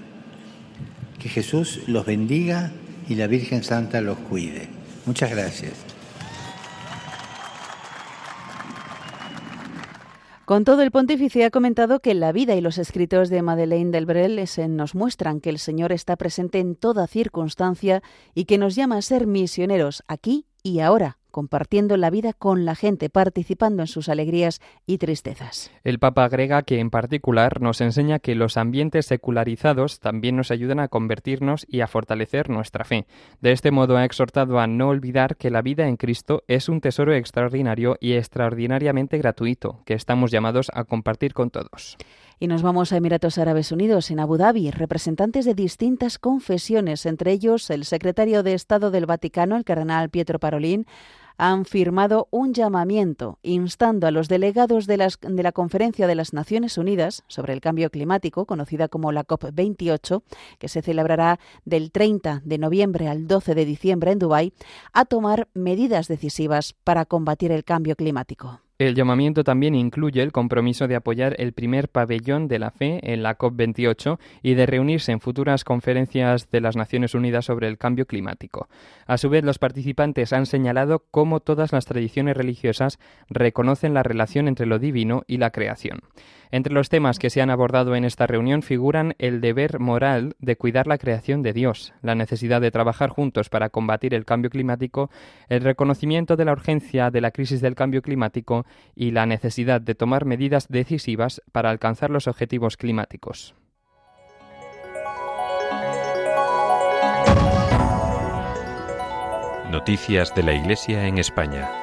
Que 1.17 1.27
Jesús 1.27 1.81
los 1.87 2.05
bendiga 2.05 2.71
y 3.09 3.15
la 3.15 3.25
Virgen 3.25 3.63
Santa 3.63 3.99
los 3.99 4.19
cuide. 4.19 4.67
Muchas 5.07 5.31
gracias. 5.31 5.90
Con 10.51 10.65
todo, 10.65 10.81
el 10.81 10.91
pontífice 10.91 11.45
ha 11.45 11.49
comentado 11.49 12.01
que 12.01 12.13
la 12.13 12.33
vida 12.33 12.55
y 12.55 12.59
los 12.59 12.77
escritos 12.77 13.29
de 13.29 13.41
Madeleine 13.41 13.91
Delbrel 13.91 14.37
nos 14.67 14.95
muestran 14.95 15.39
que 15.39 15.49
el 15.49 15.59
Señor 15.59 15.93
está 15.93 16.17
presente 16.17 16.59
en 16.59 16.75
toda 16.75 17.07
circunstancia 17.07 18.03
y 18.35 18.43
que 18.43 18.57
nos 18.57 18.75
llama 18.75 18.97
a 18.97 19.01
ser 19.01 19.27
misioneros 19.27 20.03
aquí 20.09 20.47
y 20.61 20.81
ahora, 20.81 21.19
compartiendo 21.31 21.97
la 21.97 22.09
vida 22.09 22.33
con 22.33 22.65
la 22.65 22.75
gente, 22.75 23.09
participando 23.09 23.81
en 23.81 23.87
sus 23.87 24.09
alegrías 24.09 24.61
y 24.85 24.99
tristezas. 24.99 25.71
El 25.83 25.97
Papa 25.97 26.25
agrega 26.25 26.61
que 26.63 26.79
en 26.79 26.91
particular 26.91 27.61
nos 27.61 27.81
enseña 27.81 28.19
que 28.19 28.35
los 28.35 28.57
ambientes 28.57 29.07
secularizados 29.07 29.99
también 29.99 30.35
nos 30.35 30.51
ayudan 30.51 30.79
a 30.79 30.89
convertirnos 30.89 31.65
y 31.67 31.81
a 31.81 31.87
fortalecer 31.87 32.49
nuestra 32.49 32.83
fe. 32.83 33.07
De 33.41 33.51
este 33.51 33.71
modo 33.71 33.97
ha 33.97 34.05
exhortado 34.05 34.59
a 34.59 34.67
no 34.67 34.89
olvidar 34.89 35.37
que 35.37 35.49
la 35.49 35.61
vida 35.61 35.87
en 35.87 35.97
Cristo 35.97 36.43
es 36.47 36.69
un 36.69 36.81
tesoro 36.81 37.15
extraordinario 37.15 37.97
y 37.99 38.13
extraordinariamente 38.13 39.17
gratuito, 39.17 39.81
que 39.85 39.93
estamos 39.93 40.31
llamados 40.31 40.69
a 40.73 40.83
compartir 40.83 41.33
con 41.33 41.49
todos. 41.49 41.97
Y 42.39 42.47
nos 42.47 42.63
vamos 42.63 42.91
a 42.91 42.97
Emiratos 42.97 43.37
Árabes 43.37 43.71
Unidos, 43.71 44.09
en 44.09 44.19
Abu 44.19 44.35
Dhabi. 44.35 44.71
Representantes 44.71 45.45
de 45.45 45.53
distintas 45.53 46.17
confesiones, 46.17 47.05
entre 47.05 47.33
ellos 47.33 47.69
el 47.69 47.85
secretario 47.85 48.41
de 48.41 48.55
Estado 48.55 48.89
del 48.89 49.05
Vaticano, 49.05 49.57
el 49.57 49.63
cardenal 49.63 50.09
Pietro 50.09 50.39
Parolín, 50.39 50.87
han 51.37 51.65
firmado 51.65 52.27
un 52.31 52.53
llamamiento 52.53 53.39
instando 53.41 54.07
a 54.07 54.11
los 54.11 54.27
delegados 54.27 54.87
de, 54.87 54.97
la 54.97 55.51
Conferencia 55.51 56.07
de 56.07 56.15
las 56.15 56.33
Naciones 56.33 56.77
Unidas 56.77 57.23
sobre 57.27 57.53
el 57.53 57.61
Cambio 57.61 57.89
Climático, 57.89 58.45
conocida 58.45 58.87
como 58.87 59.11
la 59.11 59.25
COP28, 59.25 60.23
que 60.59 60.69
se 60.69 60.81
celebrará 60.81 61.39
del 61.65 61.91
30 61.91 62.41
de 62.43 62.57
noviembre 62.57 63.07
al 63.07 63.27
12 63.27 63.55
de 63.55 63.65
diciembre 63.65 64.11
en 64.11 64.19
Dubái, 64.19 64.53
a 64.93 65.05
tomar 65.05 65.47
medidas 65.53 66.07
decisivas 66.07 66.75
para 66.83 67.05
combatir 67.05 67.51
el 67.51 67.63
cambio 67.63 67.95
climático. 67.95 68.61
El 68.81 68.95
llamamiento 68.95 69.43
también 69.43 69.75
incluye 69.75 70.23
el 70.23 70.31
compromiso 70.31 70.87
de 70.87 70.95
apoyar 70.95 71.35
el 71.37 71.53
primer 71.53 71.87
pabellón 71.87 72.47
de 72.47 72.57
la 72.57 72.71
fe 72.71 72.99
en 73.03 73.21
la 73.21 73.37
COP28 73.37 74.17
y 74.41 74.55
de 74.55 74.65
reunirse 74.65 75.11
en 75.11 75.19
futuras 75.19 75.63
conferencias 75.63 76.49
de 76.49 76.61
las 76.61 76.75
Naciones 76.75 77.13
Unidas 77.13 77.45
sobre 77.45 77.67
el 77.67 77.77
cambio 77.77 78.07
climático. 78.07 78.69
A 79.05 79.19
su 79.19 79.29
vez, 79.29 79.43
los 79.43 79.59
participantes 79.59 80.33
han 80.33 80.47
señalado 80.47 81.03
cómo 81.11 81.41
todas 81.41 81.73
las 81.73 81.85
tradiciones 81.85 82.35
religiosas 82.35 82.97
reconocen 83.29 83.93
la 83.93 84.01
relación 84.01 84.47
entre 84.47 84.65
lo 84.65 84.79
divino 84.79 85.25
y 85.27 85.37
la 85.37 85.51
creación. 85.51 85.99
Entre 86.51 86.73
los 86.73 86.89
temas 86.89 87.17
que 87.17 87.29
se 87.29 87.41
han 87.41 87.49
abordado 87.49 87.95
en 87.95 88.03
esta 88.03 88.27
reunión 88.27 88.61
figuran 88.61 89.15
el 89.19 89.39
deber 89.39 89.79
moral 89.79 90.35
de 90.39 90.57
cuidar 90.57 90.85
la 90.85 90.97
creación 90.97 91.43
de 91.43 91.53
Dios, 91.53 91.93
la 92.01 92.13
necesidad 92.13 92.59
de 92.59 92.71
trabajar 92.71 93.09
juntos 93.09 93.47
para 93.47 93.69
combatir 93.69 94.13
el 94.13 94.25
cambio 94.25 94.49
climático, 94.49 95.09
el 95.47 95.61
reconocimiento 95.61 96.35
de 96.35 96.43
la 96.43 96.51
urgencia 96.51 97.09
de 97.09 97.21
la 97.21 97.31
crisis 97.31 97.61
del 97.61 97.75
cambio 97.75 98.01
climático 98.01 98.65
y 98.95 99.11
la 99.11 99.25
necesidad 99.25 99.79
de 99.79 99.95
tomar 99.95 100.25
medidas 100.25 100.67
decisivas 100.67 101.41
para 101.53 101.69
alcanzar 101.69 102.09
los 102.09 102.27
objetivos 102.27 102.75
climáticos. 102.75 103.55
Noticias 109.71 110.35
de 110.35 110.43
la 110.43 110.53
Iglesia 110.53 111.07
en 111.07 111.17
España. 111.17 111.80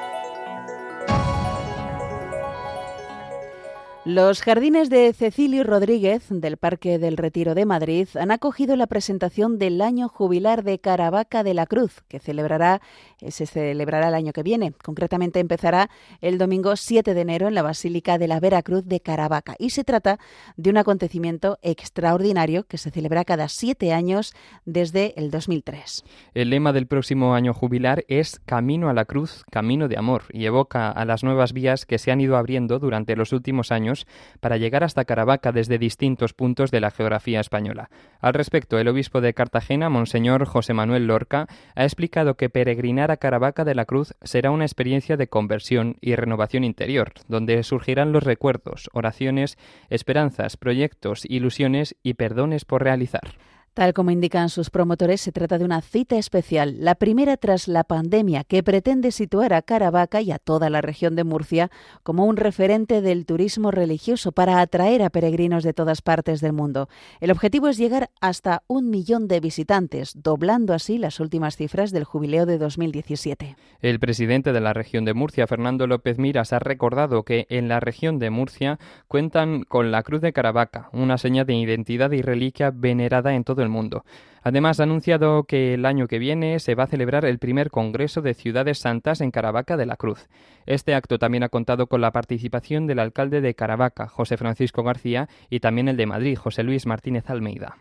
Los 4.11 4.41
jardines 4.41 4.89
de 4.89 5.13
Cecilio 5.13 5.63
Rodríguez 5.63 6.25
del 6.31 6.57
Parque 6.57 6.97
del 6.97 7.15
Retiro 7.15 7.53
de 7.53 7.67
Madrid 7.67 8.07
han 8.19 8.31
acogido 8.31 8.75
la 8.75 8.87
presentación 8.87 9.59
del 9.59 9.79
año 9.81 10.09
jubilar 10.09 10.63
de 10.63 10.79
Caravaca 10.79 11.43
de 11.43 11.53
la 11.53 11.67
Cruz, 11.67 12.01
que 12.07 12.17
celebrará, 12.17 12.81
eh, 13.21 13.29
se 13.29 13.45
celebrará 13.45 14.07
el 14.07 14.15
año 14.15 14.33
que 14.33 14.41
viene. 14.41 14.73
Concretamente 14.83 15.39
empezará 15.39 15.91
el 16.21 16.39
domingo 16.39 16.75
7 16.75 17.13
de 17.13 17.21
enero 17.21 17.47
en 17.49 17.53
la 17.53 17.61
Basílica 17.61 18.17
de 18.17 18.27
la 18.27 18.39
Veracruz 18.39 18.83
de 18.83 18.99
Caravaca. 18.99 19.55
Y 19.59 19.69
se 19.69 19.83
trata 19.83 20.17
de 20.57 20.71
un 20.71 20.77
acontecimiento 20.77 21.59
extraordinario 21.61 22.63
que 22.63 22.79
se 22.79 22.89
celebra 22.89 23.25
cada 23.25 23.47
siete 23.47 23.93
años 23.93 24.33
desde 24.65 25.13
el 25.19 25.29
2003. 25.29 26.03
El 26.33 26.49
lema 26.49 26.73
del 26.73 26.87
próximo 26.87 27.35
año 27.35 27.53
jubilar 27.53 28.05
es 28.07 28.41
Camino 28.47 28.89
a 28.89 28.93
la 28.93 29.05
Cruz, 29.05 29.43
Camino 29.51 29.87
de 29.87 29.99
Amor, 29.99 30.23
y 30.33 30.45
evoca 30.45 30.89
a 30.89 31.05
las 31.05 31.23
nuevas 31.23 31.53
vías 31.53 31.85
que 31.85 31.99
se 31.99 32.11
han 32.11 32.21
ido 32.21 32.37
abriendo 32.37 32.79
durante 32.79 33.15
los 33.15 33.33
últimos 33.33 33.71
años 33.71 33.98
para 34.39 34.57
llegar 34.57 34.83
hasta 34.83 35.05
Caravaca 35.05 35.51
desde 35.51 35.77
distintos 35.77 36.33
puntos 36.33 36.71
de 36.71 36.81
la 36.81 36.91
geografía 36.91 37.39
española. 37.39 37.89
Al 38.19 38.33
respecto, 38.33 38.77
el 38.77 38.87
obispo 38.87 39.21
de 39.21 39.33
Cartagena, 39.33 39.89
Monseñor 39.89 40.45
José 40.45 40.73
Manuel 40.73 41.07
Lorca, 41.07 41.47
ha 41.75 41.83
explicado 41.83 42.35
que 42.35 42.49
peregrinar 42.49 43.11
a 43.11 43.17
Caravaca 43.17 43.65
de 43.65 43.75
la 43.75 43.85
Cruz 43.85 44.13
será 44.21 44.51
una 44.51 44.65
experiencia 44.65 45.17
de 45.17 45.27
conversión 45.27 45.97
y 46.01 46.15
renovación 46.15 46.63
interior, 46.63 47.13
donde 47.27 47.63
surgirán 47.63 48.11
los 48.11 48.23
recuerdos, 48.23 48.89
oraciones, 48.93 49.57
esperanzas, 49.89 50.57
proyectos, 50.57 51.25
ilusiones 51.25 51.95
y 52.03 52.15
perdones 52.15 52.65
por 52.65 52.83
realizar. 52.83 53.37
Tal 53.73 53.93
como 53.93 54.11
indican 54.11 54.49
sus 54.49 54.69
promotores, 54.69 55.21
se 55.21 55.31
trata 55.31 55.57
de 55.57 55.65
una 55.65 55.81
cita 55.81 56.17
especial, 56.17 56.75
la 56.79 56.95
primera 56.95 57.37
tras 57.37 57.67
la 57.67 57.83
pandemia, 57.83 58.43
que 58.43 58.63
pretende 58.63 59.11
situar 59.11 59.53
a 59.53 59.61
Caravaca 59.61 60.21
y 60.21 60.31
a 60.31 60.39
toda 60.39 60.69
la 60.69 60.81
región 60.81 61.15
de 61.15 61.23
Murcia 61.23 61.71
como 62.03 62.25
un 62.25 62.37
referente 62.37 63.01
del 63.01 63.25
turismo 63.25 63.71
religioso 63.71 64.31
para 64.31 64.59
atraer 64.59 65.01
a 65.03 65.09
peregrinos 65.09 65.63
de 65.63 65.73
todas 65.73 66.01
partes 66.01 66.41
del 66.41 66.53
mundo. 66.53 66.89
El 67.19 67.31
objetivo 67.31 67.67
es 67.67 67.77
llegar 67.77 68.09
hasta 68.21 68.63
un 68.67 68.89
millón 68.89 69.27
de 69.27 69.39
visitantes, 69.39 70.13
doblando 70.15 70.73
así 70.73 70.97
las 70.97 71.19
últimas 71.19 71.55
cifras 71.55 71.91
del 71.91 72.03
jubileo 72.03 72.45
de 72.45 72.57
2017. 72.57 73.55
El 73.81 73.99
presidente 73.99 74.51
de 74.51 74.61
la 74.61 74.73
región 74.73 75.05
de 75.05 75.13
Murcia, 75.13 75.47
Fernando 75.47 75.87
López 75.87 76.17
Miras, 76.17 76.53
ha 76.53 76.59
recordado 76.59 77.23
que 77.23 77.47
en 77.49 77.67
la 77.67 77.79
región 77.79 78.19
de 78.19 78.29
Murcia 78.29 78.79
cuentan 79.07 79.63
con 79.63 79.91
la 79.91 80.03
Cruz 80.03 80.21
de 80.21 80.33
Caravaca, 80.33 80.89
una 80.91 81.17
seña 81.17 81.45
de 81.45 81.53
identidad 81.55 82.11
y 82.11 82.21
reliquia 82.21 82.71
venerada 82.71 83.33
en 83.33 83.43
todo 83.43 83.58
el 83.61 83.69
mundo. 83.69 84.03
Además, 84.41 84.79
ha 84.79 84.83
anunciado 84.83 85.43
que 85.43 85.73
el 85.73 85.85
año 85.85 86.07
que 86.07 86.19
viene 86.19 86.59
se 86.59 86.75
va 86.75 86.83
a 86.83 86.87
celebrar 86.87 87.25
el 87.25 87.39
primer 87.39 87.69
Congreso 87.69 88.21
de 88.21 88.33
Ciudades 88.33 88.79
Santas 88.79 89.21
en 89.21 89.31
Caravaca 89.31 89.75
de 89.75 89.85
la 89.85 89.97
Cruz. 89.97 90.27
Este 90.65 90.95
acto 90.95 91.19
también 91.19 91.43
ha 91.43 91.49
contado 91.49 91.87
con 91.87 92.01
la 92.01 92.11
participación 92.11 92.87
del 92.87 92.99
alcalde 92.99 93.41
de 93.41 93.55
Caravaca, 93.55 94.07
José 94.07 94.37
Francisco 94.37 94.83
García, 94.83 95.27
y 95.49 95.59
también 95.59 95.89
el 95.89 95.97
de 95.97 96.05
Madrid, 96.05 96.37
José 96.37 96.63
Luis 96.63 96.85
Martínez 96.85 97.29
Almeida. 97.29 97.75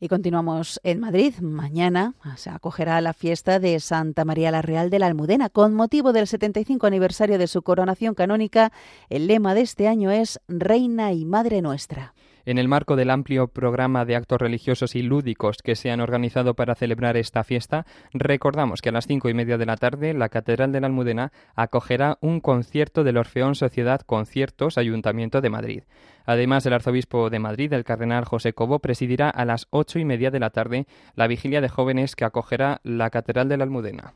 Y 0.00 0.08
continuamos 0.08 0.80
en 0.82 0.98
Madrid. 0.98 1.34
Mañana 1.40 2.14
se 2.36 2.50
acogerá 2.50 3.00
la 3.00 3.12
fiesta 3.12 3.60
de 3.60 3.78
Santa 3.78 4.24
María 4.24 4.50
la 4.50 4.60
Real 4.60 4.90
de 4.90 4.98
la 4.98 5.06
Almudena. 5.06 5.48
Con 5.48 5.74
motivo 5.74 6.12
del 6.12 6.26
75 6.26 6.88
aniversario 6.88 7.38
de 7.38 7.46
su 7.46 7.62
coronación 7.62 8.14
canónica, 8.14 8.72
el 9.08 9.28
lema 9.28 9.54
de 9.54 9.60
este 9.60 9.86
año 9.86 10.10
es 10.10 10.40
Reina 10.48 11.12
y 11.12 11.24
Madre 11.24 11.62
Nuestra. 11.62 12.14
En 12.44 12.58
el 12.58 12.66
marco 12.66 12.96
del 12.96 13.10
amplio 13.10 13.46
programa 13.48 14.04
de 14.04 14.16
actos 14.16 14.40
religiosos 14.40 14.96
y 14.96 15.02
lúdicos 15.02 15.58
que 15.62 15.76
se 15.76 15.92
han 15.92 16.00
organizado 16.00 16.54
para 16.54 16.74
celebrar 16.74 17.16
esta 17.16 17.44
fiesta, 17.44 17.86
recordamos 18.12 18.82
que 18.82 18.88
a 18.88 18.92
las 18.92 19.06
cinco 19.06 19.28
y 19.28 19.34
media 19.34 19.58
de 19.58 19.66
la 19.66 19.76
tarde 19.76 20.12
la 20.12 20.28
Catedral 20.28 20.72
de 20.72 20.80
la 20.80 20.88
Almudena 20.88 21.32
acogerá 21.54 22.18
un 22.20 22.40
concierto 22.40 23.04
del 23.04 23.18
Orfeón 23.18 23.54
Sociedad 23.54 24.00
Conciertos 24.00 24.76
Ayuntamiento 24.76 25.40
de 25.40 25.50
Madrid. 25.50 25.82
Además, 26.24 26.66
el 26.66 26.72
arzobispo 26.72 27.30
de 27.30 27.38
Madrid, 27.38 27.72
el 27.72 27.84
cardenal 27.84 28.24
José 28.24 28.52
Cobo, 28.52 28.80
presidirá 28.80 29.30
a 29.30 29.44
las 29.44 29.68
ocho 29.70 29.98
y 29.98 30.04
media 30.04 30.30
de 30.30 30.40
la 30.40 30.50
tarde 30.50 30.86
la 31.14 31.28
vigilia 31.28 31.60
de 31.60 31.68
jóvenes 31.68 32.16
que 32.16 32.24
acogerá 32.24 32.80
la 32.82 33.10
Catedral 33.10 33.48
de 33.48 33.56
la 33.56 33.64
Almudena. 33.64 34.14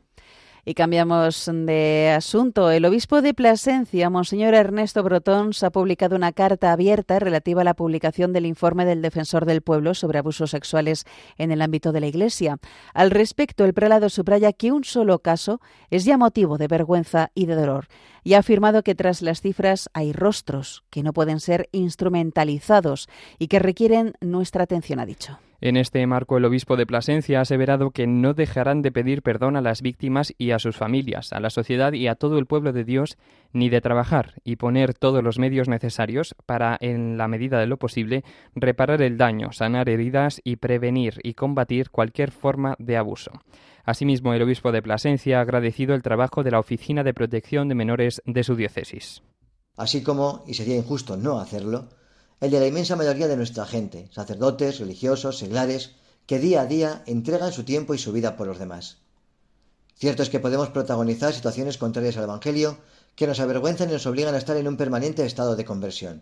Y 0.69 0.73
cambiamos 0.73 1.49
de 1.49 2.13
asunto. 2.13 2.71
El 2.71 2.83
obispo 2.83 3.21
de 3.21 3.33
Plasencia, 3.33 4.09
Monseñor 4.09 4.53
Ernesto 4.53 5.01
Brotons, 5.01 5.63
ha 5.63 5.69
publicado 5.69 6.17
una 6.17 6.33
carta 6.33 6.73
abierta 6.73 7.19
relativa 7.19 7.61
a 7.61 7.63
la 7.63 7.73
publicación 7.73 8.33
del 8.33 8.45
informe 8.45 8.83
del 8.83 9.01
Defensor 9.01 9.45
del 9.45 9.61
Pueblo 9.61 9.93
sobre 9.93 10.19
abusos 10.19 10.51
sexuales 10.51 11.05
en 11.37 11.51
el 11.51 11.61
ámbito 11.61 11.93
de 11.93 12.01
la 12.01 12.07
Iglesia. 12.07 12.57
Al 12.93 13.11
respecto, 13.11 13.63
el 13.63 13.73
prelado 13.73 14.09
subraya 14.09 14.51
que 14.51 14.73
un 14.73 14.83
solo 14.83 15.19
caso 15.19 15.61
es 15.89 16.03
ya 16.03 16.17
motivo 16.17 16.57
de 16.57 16.67
vergüenza 16.67 17.31
y 17.33 17.45
de 17.45 17.55
dolor 17.55 17.87
y 18.25 18.33
ha 18.33 18.39
afirmado 18.39 18.83
que 18.83 18.93
tras 18.93 19.21
las 19.21 19.39
cifras 19.39 19.89
hay 19.93 20.11
rostros 20.11 20.83
que 20.89 21.01
no 21.01 21.13
pueden 21.13 21.39
ser 21.39 21.69
instrumentalizados 21.71 23.07
y 23.39 23.47
que 23.47 23.59
requieren 23.59 24.15
nuestra 24.19 24.65
atención, 24.65 24.99
ha 24.99 25.05
dicho. 25.05 25.39
En 25.59 25.75
este 25.75 26.05
marco, 26.05 26.37
el 26.37 26.45
obispo 26.45 26.75
de 26.75 26.85
Plasencia 26.85 27.39
ha 27.39 27.41
aseverado 27.41 27.89
que 27.89 28.05
no 28.05 28.35
dejarán 28.35 28.83
de 28.83 28.91
pedir 28.91 29.23
perdón 29.23 29.55
a 29.55 29.61
las 29.61 29.81
víctimas 29.81 30.31
y 30.37 30.51
a 30.51 30.59
sus 30.59 30.77
familias, 30.77 31.33
a 31.33 31.39
la 31.39 31.49
sociedad 31.49 31.93
y 31.93 32.07
a 32.07 32.13
todo 32.13 32.37
el 32.37 32.45
pueblo 32.45 32.73
de 32.73 32.83
Dios, 32.83 33.17
ni 33.53 33.69
de 33.69 33.81
trabajar 33.81 34.35
y 34.43 34.57
poner 34.57 34.93
todos 34.93 35.23
los 35.23 35.39
medios 35.39 35.67
necesarios 35.67 36.35
para, 36.45 36.77
en 36.79 37.17
la 37.17 37.27
medida 37.27 37.59
de 37.59 37.65
lo 37.65 37.77
posible, 37.77 38.23
reparar 38.53 39.01
el 39.01 39.17
daño, 39.17 39.51
sanar 39.51 39.89
heridas 39.89 40.41
y 40.43 40.57
prevenir 40.57 41.19
y 41.23 41.33
combatir 41.33 41.89
cualquier 41.89 42.29
forma 42.29 42.75
de 42.77 42.97
abuso. 42.97 43.31
Asimismo, 43.83 44.35
el 44.35 44.43
obispo 44.43 44.71
de 44.71 44.83
Plasencia 44.83 45.39
ha 45.39 45.41
agradecido 45.41 45.95
el 45.95 46.03
trabajo 46.03 46.43
de 46.43 46.51
la 46.51 46.59
Oficina 46.59 47.03
de 47.03 47.15
Protección 47.15 47.67
de 47.67 47.75
Menores 47.75 48.21
de 48.25 48.43
su 48.43 48.55
diócesis. 48.55 49.23
Así 49.75 50.03
como, 50.03 50.43
y 50.45 50.53
sería 50.53 50.75
injusto 50.75 51.17
no 51.17 51.39
hacerlo, 51.39 51.89
el 52.39 52.51
de 52.51 52.59
la 52.59 52.67
inmensa 52.67 52.95
mayoría 52.95 53.27
de 53.27 53.35
nuestra 53.35 53.65
gente, 53.65 54.09
sacerdotes, 54.11 54.79
religiosos, 54.79 55.39
seglares, 55.39 55.91
que 56.27 56.39
día 56.39 56.61
a 56.61 56.65
día 56.65 57.03
entregan 57.07 57.51
su 57.51 57.63
tiempo 57.63 57.93
y 57.93 57.97
su 57.97 58.11
vida 58.11 58.35
por 58.35 58.47
los 58.47 58.59
demás. 58.59 58.97
Cierto 59.95 60.21
es 60.21 60.29
que 60.29 60.39
podemos 60.39 60.69
protagonizar 60.69 61.33
situaciones 61.33 61.79
contrarias 61.79 62.17
al 62.17 62.25
Evangelio 62.25 62.77
que 63.15 63.25
nos 63.25 63.39
avergüenzan 63.39 63.89
y 63.89 63.93
nos 63.93 64.05
obligan 64.05 64.35
a 64.35 64.37
estar 64.37 64.55
en 64.55 64.67
un 64.67 64.77
permanente 64.77 65.25
estado 65.25 65.55
de 65.55 65.65
conversión. 65.65 66.21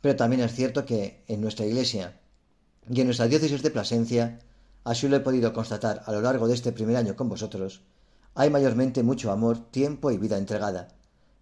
Pero 0.00 0.14
también 0.14 0.42
es 0.42 0.54
cierto 0.54 0.84
que 0.84 1.24
en 1.26 1.40
nuestra 1.40 1.66
Iglesia 1.66 2.20
y 2.88 3.00
en 3.00 3.08
nuestra 3.08 3.26
diócesis 3.26 3.62
de 3.62 3.72
Plasencia, 3.72 4.38
así 4.84 5.08
lo 5.08 5.16
he 5.16 5.20
podido 5.20 5.52
constatar 5.52 6.02
a 6.06 6.12
lo 6.12 6.20
largo 6.20 6.46
de 6.46 6.54
este 6.54 6.70
primer 6.70 6.96
año 6.96 7.16
con 7.16 7.28
vosotros, 7.28 7.80
hay 8.36 8.50
mayormente 8.50 9.02
mucho 9.02 9.32
amor, 9.32 9.70
tiempo 9.70 10.12
y 10.12 10.18
vida 10.18 10.38
entregada, 10.38 10.88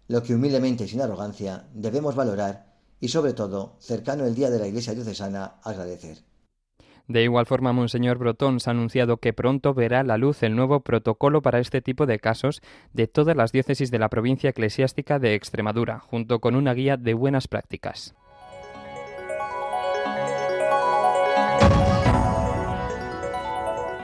lo 0.07 0.23
que 0.23 0.33
humildemente 0.33 0.85
y 0.85 0.87
sin 0.87 1.01
arrogancia 1.01 1.67
debemos 1.73 2.15
valorar 2.15 2.72
y 3.03 3.09
sobre 3.09 3.33
todo, 3.33 3.75
cercano 3.79 4.25
el 4.25 4.33
día 4.33 4.49
de 4.49 4.59
la 4.59 4.67
Iglesia 4.67 4.93
diocesana, 4.93 5.55
agradecer. 5.61 6.19
De 7.09 7.21
igual 7.21 7.45
forma, 7.45 7.73
Monseñor 7.73 8.17
Brotón 8.17 8.59
ha 8.65 8.69
anunciado 8.69 9.17
que 9.17 9.33
pronto 9.33 9.73
verá 9.73 10.03
la 10.03 10.15
luz 10.15 10.41
el 10.41 10.55
nuevo 10.55 10.79
protocolo 10.79 11.41
para 11.41 11.59
este 11.59 11.81
tipo 11.81 12.05
de 12.05 12.19
casos 12.19 12.61
de 12.93 13.07
todas 13.07 13.35
las 13.35 13.51
diócesis 13.51 13.91
de 13.91 13.99
la 13.99 14.07
provincia 14.07 14.51
eclesiástica 14.51 15.19
de 15.19 15.35
Extremadura, 15.35 15.99
junto 15.99 16.39
con 16.39 16.55
una 16.55 16.73
guía 16.73 16.95
de 16.95 17.13
buenas 17.13 17.49
prácticas. 17.49 18.15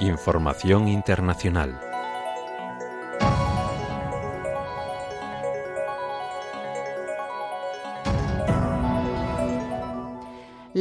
Información 0.01 0.89
internacional. 0.89 1.88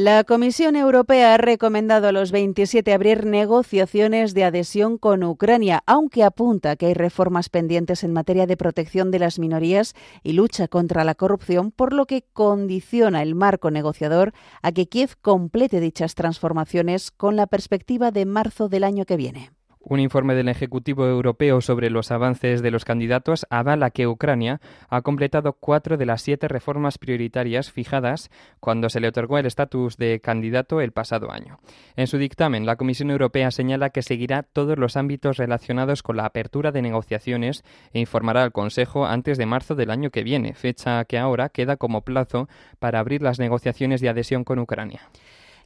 La 0.01 0.23
Comisión 0.23 0.77
Europea 0.77 1.33
ha 1.33 1.37
recomendado 1.37 2.07
a 2.07 2.13
los 2.13 2.31
27 2.31 2.93
abrir 2.93 3.25
negociaciones 3.25 4.33
de 4.33 4.45
adhesión 4.45 4.97
con 4.97 5.25
Ucrania, 5.25 5.83
aunque 5.85 6.23
apunta 6.23 6.77
que 6.77 6.85
hay 6.85 6.93
reformas 6.93 7.49
pendientes 7.49 8.05
en 8.05 8.13
materia 8.13 8.47
de 8.47 8.55
protección 8.55 9.11
de 9.11 9.19
las 9.19 9.39
minorías 9.39 9.95
y 10.23 10.31
lucha 10.31 10.69
contra 10.69 11.03
la 11.03 11.15
corrupción, 11.15 11.71
por 11.71 11.91
lo 11.91 12.05
que 12.05 12.23
condiciona 12.31 13.21
el 13.21 13.35
marco 13.35 13.71
negociador 13.71 14.31
a 14.61 14.71
que 14.71 14.87
Kiev 14.87 15.17
complete 15.21 15.81
dichas 15.81 16.15
transformaciones 16.15 17.11
con 17.11 17.35
la 17.35 17.47
perspectiva 17.47 18.11
de 18.11 18.25
marzo 18.25 18.69
del 18.69 18.85
año 18.85 19.03
que 19.03 19.17
viene. 19.17 19.51
Un 19.89 19.99
informe 19.99 20.35
del 20.35 20.49
Ejecutivo 20.49 21.07
Europeo 21.07 21.61
sobre 21.61 21.89
los 21.89 22.11
avances 22.11 22.61
de 22.61 22.69
los 22.69 22.85
candidatos 22.85 23.47
avala 23.49 23.89
que 23.89 24.05
Ucrania 24.05 24.61
ha 24.87 25.01
completado 25.01 25.53
cuatro 25.53 25.97
de 25.97 26.05
las 26.05 26.21
siete 26.21 26.47
reformas 26.47 26.99
prioritarias 26.99 27.71
fijadas 27.71 28.29
cuando 28.59 28.89
se 28.89 28.99
le 28.99 29.07
otorgó 29.07 29.39
el 29.39 29.47
estatus 29.47 29.97
de 29.97 30.19
candidato 30.21 30.79
el 30.79 30.91
pasado 30.91 31.31
año. 31.31 31.59
En 31.95 32.05
su 32.05 32.19
dictamen, 32.19 32.67
la 32.67 32.75
Comisión 32.75 33.09
Europea 33.09 33.49
señala 33.49 33.89
que 33.89 34.03
seguirá 34.03 34.43
todos 34.43 34.77
los 34.77 34.95
ámbitos 34.95 35.37
relacionados 35.37 36.03
con 36.03 36.17
la 36.17 36.25
apertura 36.25 36.71
de 36.71 36.83
negociaciones 36.83 37.63
e 37.91 37.99
informará 37.99 38.43
al 38.43 38.51
Consejo 38.51 39.07
antes 39.07 39.39
de 39.39 39.47
marzo 39.47 39.73
del 39.73 39.89
año 39.89 40.11
que 40.11 40.21
viene, 40.21 40.53
fecha 40.53 41.03
que 41.05 41.17
ahora 41.17 41.49
queda 41.49 41.77
como 41.77 42.01
plazo 42.01 42.47
para 42.77 42.99
abrir 42.99 43.23
las 43.23 43.39
negociaciones 43.39 44.01
de 44.01 44.09
adhesión 44.09 44.43
con 44.43 44.59
Ucrania. 44.59 45.09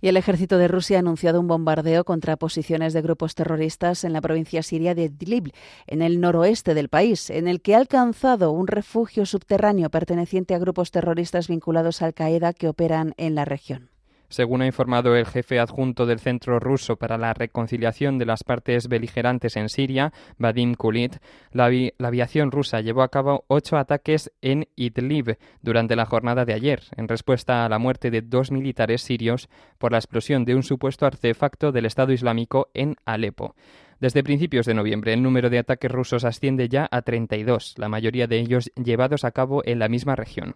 Y 0.04 0.10
el 0.10 0.18
ejército 0.18 0.58
de 0.58 0.68
Rusia 0.68 0.98
ha 0.98 1.00
anunciado 1.00 1.40
un 1.40 1.48
bombardeo 1.48 2.04
contra 2.04 2.36
posiciones 2.36 2.92
de 2.92 3.02
grupos 3.02 3.36
terroristas 3.36 4.04
en 4.04 4.12
la 4.12 4.20
provincia 4.20 4.62
siria 4.62 4.94
de 4.96 5.04
Idlib, 5.06 5.54
en 5.88 6.02
el 6.02 6.20
noroeste 6.20 6.74
del 6.74 6.90
país, 6.90 7.30
en 7.30 7.48
el 7.48 7.62
que 7.62 7.74
ha 7.74 7.78
alcanzado 7.78 8.52
un 8.52 8.68
refugio 8.68 9.26
subterráneo 9.26 9.90
perteneciente 9.90 10.56
a 10.56 10.60
grupos 10.60 10.92
terroristas 10.92 11.48
vinculados 11.48 12.02
a 12.02 12.08
Al-Qaeda 12.08 12.52
que 12.52 12.68
operan 12.68 13.14
en 13.16 13.34
la 13.36 13.46
región. 13.46 13.93
Según 14.34 14.64
ha 14.64 14.66
informado 14.66 15.16
el 15.16 15.28
jefe 15.28 15.60
adjunto 15.60 16.08
del 16.08 16.20
Centro 16.20 16.58
Ruso 16.60 16.96
para 16.96 17.20
la 17.20 17.36
Reconciliación 17.36 18.18
de 18.18 18.26
las 18.26 18.44
Partes 18.44 18.88
Beligerantes 18.88 19.56
en 19.58 19.70
Siria, 19.70 20.12
Vadim 20.40 20.74
Kulit, 20.74 21.18
la, 21.52 21.70
aviación 22.00 22.50
rusa 22.50 22.82
llevó 22.82 23.04
a 23.04 23.10
cabo 23.10 23.46
ocho 23.48 23.78
ataques 23.78 24.32
en 24.42 24.68
Idlib 24.76 25.38
durante 25.62 25.96
la 25.96 26.08
jornada 26.08 26.46
de 26.46 26.56
ayer, 26.56 26.82
en 26.98 27.08
respuesta 27.08 27.64
a 27.64 27.70
la 27.70 27.78
muerte 27.78 28.10
de 28.10 28.24
dos 28.24 28.50
militares 28.50 29.04
sirios 29.04 29.50
por 29.78 29.92
la 29.92 30.00
explosión 30.00 30.46
de 30.46 30.56
un 30.56 30.64
supuesto 30.64 31.06
artefacto 31.06 31.72
del 31.72 31.86
Estado 31.86 32.12
Islámico 32.12 32.72
en 32.74 32.96
Alepo. 33.06 33.54
Desde 34.00 34.24
principios 34.24 34.66
de 34.66 34.74
noviembre, 34.74 35.14
el 35.14 35.22
número 35.22 35.52
de 35.52 35.60
ataques 35.60 35.92
rusos 35.92 36.26
asciende 36.26 36.70
ya 36.70 36.88
a 36.90 37.04
32, 37.04 37.76
la 37.78 37.88
mayoría 37.88 38.26
de 38.26 38.40
ellos 38.40 38.72
llevados 38.84 39.26
a 39.26 39.32
cabo 39.32 39.62
en 39.64 39.78
la 39.78 39.90
misma 39.90 40.16
región. 40.16 40.56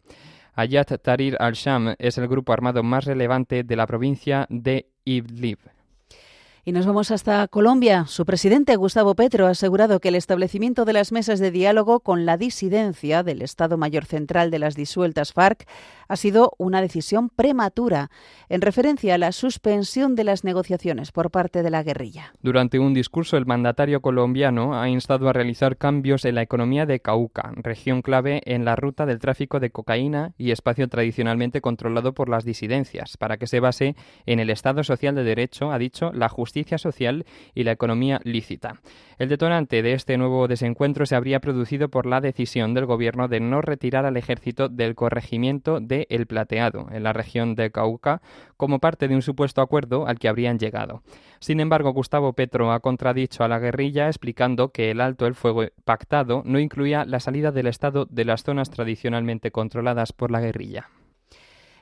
Ayat 0.60 1.00
Tahrir 1.04 1.38
al-Sham 1.40 1.94
es 2.00 2.18
el 2.18 2.28
grupo 2.28 2.52
armado 2.52 2.82
más 2.82 3.06
relevante 3.06 3.64
de 3.64 3.76
la 3.76 3.86
provincia 3.86 4.48
de 4.50 4.90
Idlib. 5.06 5.60
Y 6.68 6.74
nos 6.74 6.86
vamos 6.86 7.12
hasta 7.12 7.48
Colombia. 7.48 8.08
Su 8.08 8.26
presidente, 8.26 8.76
Gustavo 8.76 9.16
Petro, 9.16 9.48
ha 9.48 9.52
asegurado 9.52 10.02
que 10.02 10.10
el 10.10 10.16
establecimiento 10.16 10.84
de 10.84 10.92
las 10.92 11.14
mesas 11.14 11.40
de 11.40 11.50
diálogo 11.50 12.02
con 12.02 12.26
la 12.26 12.36
disidencia 12.36 13.24
del 13.24 13.42
Estado 13.42 13.78
Mayor 13.78 14.04
Central 14.04 14.52
de 14.52 14.60
las 14.60 14.76
disueltas 14.76 15.32
FARC 15.32 15.66
ha 16.10 16.18
sido 16.18 16.52
una 16.58 16.82
decisión 16.82 17.30
prematura, 17.30 18.10
en 18.50 18.60
referencia 18.60 19.16
a 19.16 19.18
la 19.18 19.32
suspensión 19.32 20.16
de 20.16 20.26
las 20.26 20.44
negociaciones 20.44 21.14
por 21.14 21.32
parte 21.32 21.64
de 21.64 21.70
la 21.70 21.84
guerrilla. 21.84 22.34
Durante 22.42 22.80
un 22.80 22.94
discurso, 22.94 23.38
el 23.38 23.46
mandatario 23.46 24.02
colombiano 24.02 24.78
ha 24.78 24.90
instado 24.90 25.30
a 25.30 25.34
realizar 25.34 25.78
cambios 25.78 26.26
en 26.26 26.36
la 26.36 26.42
economía 26.42 26.86
de 26.86 27.00
Cauca, 27.00 27.54
región 27.56 28.02
clave 28.02 28.42
en 28.46 28.66
la 28.66 28.76
ruta 28.76 29.06
del 29.06 29.20
tráfico 29.20 29.62
de 29.62 29.70
cocaína 29.70 30.34
y 30.38 30.52
espacio 30.52 30.90
tradicionalmente 30.90 31.62
controlado 31.62 32.14
por 32.14 32.28
las 32.28 32.44
disidencias, 32.44 33.16
para 33.16 33.38
que 33.38 33.48
se 33.48 33.62
base 33.62 33.96
en 34.26 34.42
el 34.42 34.50
Estado 34.50 34.84
social 34.84 35.16
de 35.16 35.24
derecho, 35.24 35.72
ha 35.72 35.78
dicho, 35.78 36.12
la 36.12 36.28
justicia 36.58 36.80
social 36.80 37.26
y 37.54 37.64
la 37.64 37.72
economía 37.72 38.20
lícita. 38.24 38.80
El 39.20 39.30
detonante 39.30 39.84
de 39.84 39.94
este 39.94 40.18
nuevo 40.18 40.48
desencuentro 40.48 41.06
se 41.06 41.16
habría 41.16 41.40
producido 41.40 41.90
por 41.90 42.08
la 42.08 42.20
decisión 42.20 42.74
del 42.74 42.88
gobierno 42.88 43.28
de 43.28 43.40
no 43.40 43.62
retirar 43.62 44.06
al 44.06 44.18
ejército 44.18 44.68
del 44.70 44.96
corregimiento 44.96 45.80
de 45.80 46.08
El 46.10 46.26
Plateado, 46.26 46.88
en 46.92 47.04
la 47.04 47.14
región 47.14 47.54
de 47.54 47.70
Cauca, 47.70 48.22
como 48.58 48.80
parte 48.80 49.08
de 49.08 49.14
un 49.14 49.22
supuesto 49.22 49.62
acuerdo 49.62 50.08
al 50.08 50.18
que 50.18 50.30
habrían 50.30 50.58
llegado. 50.58 51.04
Sin 51.40 51.60
embargo, 51.60 51.94
Gustavo 51.94 52.34
Petro 52.34 52.72
ha 52.72 52.80
contradicho 52.80 53.44
a 53.44 53.48
la 53.48 53.60
guerrilla 53.60 54.08
explicando 54.08 54.70
que 54.70 54.90
el 54.90 55.00
alto 55.00 55.28
el 55.28 55.36
fuego 55.36 55.64
pactado 55.86 56.42
no 56.44 56.60
incluía 56.60 57.06
la 57.06 57.20
salida 57.20 57.52
del 57.52 57.68
Estado 57.68 58.08
de 58.10 58.26
las 58.26 58.44
zonas 58.44 58.72
tradicionalmente 58.72 59.52
controladas 59.52 60.12
por 60.12 60.32
la 60.32 60.42
guerrilla. 60.42 60.90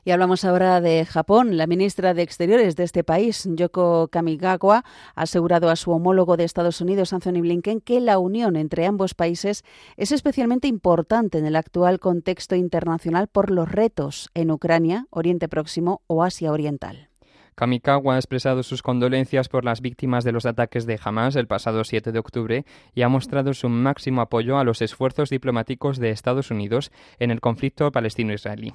Y 0.08 0.12
hablamos 0.12 0.46
ahora 0.46 0.82
de 0.82 1.04
Japón. 1.04 1.58
La 1.58 1.66
ministra 1.66 2.14
de 2.14 2.22
Exteriores 2.22 2.76
de 2.76 2.84
este 2.84 3.04
país, 3.04 3.50
Yoko 3.52 4.08
Kamigawa, 4.10 4.84
ha 5.16 5.22
asegurado 5.24 5.68
a 5.72 5.76
su 5.76 5.90
homólogo 5.90 6.38
de 6.38 6.44
Estados 6.44 6.80
Unidos, 6.80 7.12
Anthony 7.12 7.42
Blinken, 7.42 7.82
que 7.82 8.00
la 8.00 8.20
unión 8.20 8.56
entre 8.56 8.86
ambos 8.86 9.16
países 9.16 9.64
es 9.98 10.12
especialmente 10.12 10.68
importante 10.68 11.40
en 11.40 11.48
el 11.48 11.56
actual 11.56 12.00
contexto 12.00 12.56
internacional 12.56 13.28
por 13.30 13.50
los 13.50 13.72
retos 13.72 14.30
en 14.36 14.52
Ucrania, 14.52 15.08
Oriente 15.10 15.50
Próximo 15.50 16.04
o 16.06 16.22
Asia 16.22 16.52
Oriental. 16.52 17.10
Kamikawa 17.56 18.16
ha 18.16 18.18
expresado 18.18 18.62
sus 18.62 18.84
condolencias 18.84 19.50
por 19.50 19.66
las 19.66 19.82
víctimas 19.82 20.24
de 20.24 20.34
los 20.34 20.46
ataques 20.46 20.86
de 20.86 21.00
Hamas 21.02 21.36
el 21.36 21.48
pasado 21.48 21.84
7 21.84 22.12
de 22.12 22.20
octubre 22.20 22.66
y 22.94 23.02
ha 23.02 23.10
mostrado 23.10 23.54
su 23.54 23.70
máximo 23.70 24.22
apoyo 24.22 24.60
a 24.60 24.66
los 24.66 24.84
esfuerzos 24.84 25.30
diplomáticos 25.30 25.98
de 25.98 26.12
Estados 26.12 26.52
Unidos 26.52 26.92
en 27.18 27.32
el 27.32 27.40
conflicto 27.40 27.92
palestino-israelí. 27.92 28.74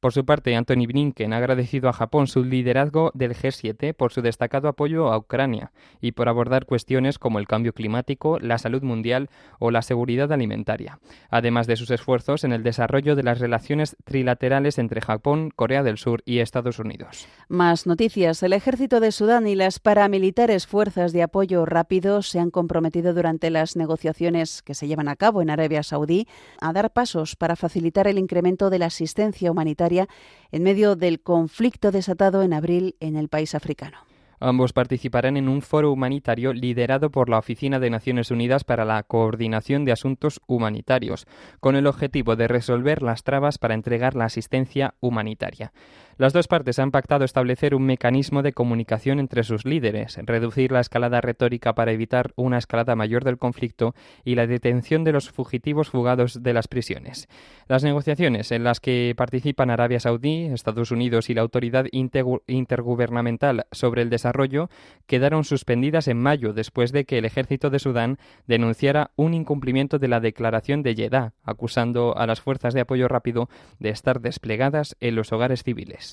Por 0.00 0.14
su 0.14 0.24
parte, 0.24 0.56
Anthony 0.56 0.86
Blinken 0.86 1.34
ha 1.34 1.36
agradecido 1.36 1.90
a 1.90 1.92
Japón 1.92 2.26
su 2.26 2.42
liderazgo 2.42 3.10
del 3.12 3.34
G7 3.34 3.92
por 3.92 4.14
su 4.14 4.22
destacado 4.22 4.66
apoyo 4.66 5.12
a 5.12 5.18
Ucrania 5.18 5.72
y 6.00 6.12
por 6.12 6.30
abordar 6.30 6.64
cuestiones 6.64 7.18
como 7.18 7.38
el 7.38 7.46
cambio 7.46 7.74
climático, 7.74 8.38
la 8.38 8.56
salud 8.56 8.82
mundial 8.82 9.28
o 9.58 9.70
la 9.70 9.82
seguridad 9.82 10.32
alimentaria, 10.32 11.00
además 11.28 11.66
de 11.66 11.76
sus 11.76 11.90
esfuerzos 11.90 12.44
en 12.44 12.52
el 12.52 12.62
desarrollo 12.62 13.14
de 13.14 13.24
las 13.24 13.40
relaciones 13.40 13.94
trilaterales 14.04 14.78
entre 14.78 15.02
Japón, 15.02 15.50
Corea 15.54 15.82
del 15.82 15.98
Sur 15.98 16.22
y 16.24 16.38
Estados 16.38 16.78
Unidos. 16.78 17.28
Más 17.48 17.86
noticias. 17.86 18.42
El 18.42 18.54
ejército 18.54 19.00
de 19.00 19.12
Sudán 19.12 19.46
y 19.46 19.54
las 19.54 19.80
paramilitares 19.80 20.66
fuerzas 20.66 21.12
de 21.12 21.22
apoyo 21.22 21.66
rápido 21.66 22.22
se 22.22 22.40
han 22.40 22.50
comprometido 22.50 23.12
durante 23.12 23.50
las 23.50 23.76
negociaciones 23.76 24.62
que 24.62 24.74
se 24.74 24.88
llevan 24.88 25.08
a 25.08 25.16
cabo 25.16 25.42
en 25.42 25.50
Arabia 25.50 25.82
Saudí 25.82 26.26
a 26.58 26.72
dar 26.72 26.90
pasos 26.90 27.36
para 27.36 27.54
facilitar 27.54 28.06
el 28.06 28.16
incremento 28.16 28.70
de 28.70 28.78
la 28.78 28.86
asistencia 28.86 29.50
humanitaria 29.50 29.89
en 29.90 30.62
medio 30.62 30.96
del 30.96 31.20
conflicto 31.20 31.90
desatado 31.90 32.42
en 32.42 32.52
abril 32.52 32.96
en 33.00 33.16
el 33.16 33.28
país 33.28 33.54
africano. 33.54 33.98
Ambos 34.42 34.72
participarán 34.72 35.36
en 35.36 35.50
un 35.50 35.60
foro 35.60 35.92
humanitario 35.92 36.54
liderado 36.54 37.10
por 37.10 37.28
la 37.28 37.36
Oficina 37.36 37.78
de 37.78 37.90
Naciones 37.90 38.30
Unidas 38.30 38.64
para 38.64 38.86
la 38.86 39.02
Coordinación 39.02 39.84
de 39.84 39.92
Asuntos 39.92 40.40
Humanitarios, 40.46 41.26
con 41.60 41.76
el 41.76 41.86
objetivo 41.86 42.36
de 42.36 42.48
resolver 42.48 43.02
las 43.02 43.22
trabas 43.22 43.58
para 43.58 43.74
entregar 43.74 44.16
la 44.16 44.24
asistencia 44.24 44.94
humanitaria. 45.00 45.72
Las 46.20 46.34
dos 46.34 46.48
partes 46.48 46.78
han 46.78 46.90
pactado 46.90 47.24
establecer 47.24 47.74
un 47.74 47.86
mecanismo 47.86 48.42
de 48.42 48.52
comunicación 48.52 49.20
entre 49.20 49.42
sus 49.42 49.64
líderes, 49.64 50.18
reducir 50.26 50.70
la 50.70 50.80
escalada 50.80 51.22
retórica 51.22 51.74
para 51.74 51.92
evitar 51.92 52.32
una 52.36 52.58
escalada 52.58 52.94
mayor 52.94 53.24
del 53.24 53.38
conflicto 53.38 53.94
y 54.22 54.34
la 54.34 54.46
detención 54.46 55.02
de 55.02 55.12
los 55.12 55.30
fugitivos 55.30 55.88
fugados 55.88 56.42
de 56.42 56.52
las 56.52 56.68
prisiones. 56.68 57.26
Las 57.68 57.84
negociaciones 57.84 58.52
en 58.52 58.64
las 58.64 58.80
que 58.80 59.14
participan 59.16 59.70
Arabia 59.70 59.98
Saudí, 59.98 60.44
Estados 60.44 60.90
Unidos 60.90 61.30
y 61.30 61.34
la 61.34 61.40
Autoridad 61.40 61.86
Intergubernamental 61.90 63.64
sobre 63.72 64.02
el 64.02 64.10
Desarrollo 64.10 64.68
quedaron 65.06 65.44
suspendidas 65.44 66.06
en 66.06 66.18
mayo 66.18 66.52
después 66.52 66.92
de 66.92 67.06
que 67.06 67.16
el 67.16 67.24
ejército 67.24 67.70
de 67.70 67.78
Sudán 67.78 68.18
denunciara 68.46 69.12
un 69.16 69.32
incumplimiento 69.32 69.98
de 69.98 70.08
la 70.08 70.20
declaración 70.20 70.82
de 70.82 70.94
Jeddah, 70.94 71.32
acusando 71.44 72.14
a 72.14 72.26
las 72.26 72.42
fuerzas 72.42 72.74
de 72.74 72.82
apoyo 72.82 73.08
rápido 73.08 73.48
de 73.78 73.88
estar 73.88 74.20
desplegadas 74.20 74.98
en 75.00 75.14
los 75.14 75.32
hogares 75.32 75.62
civiles. 75.62 76.09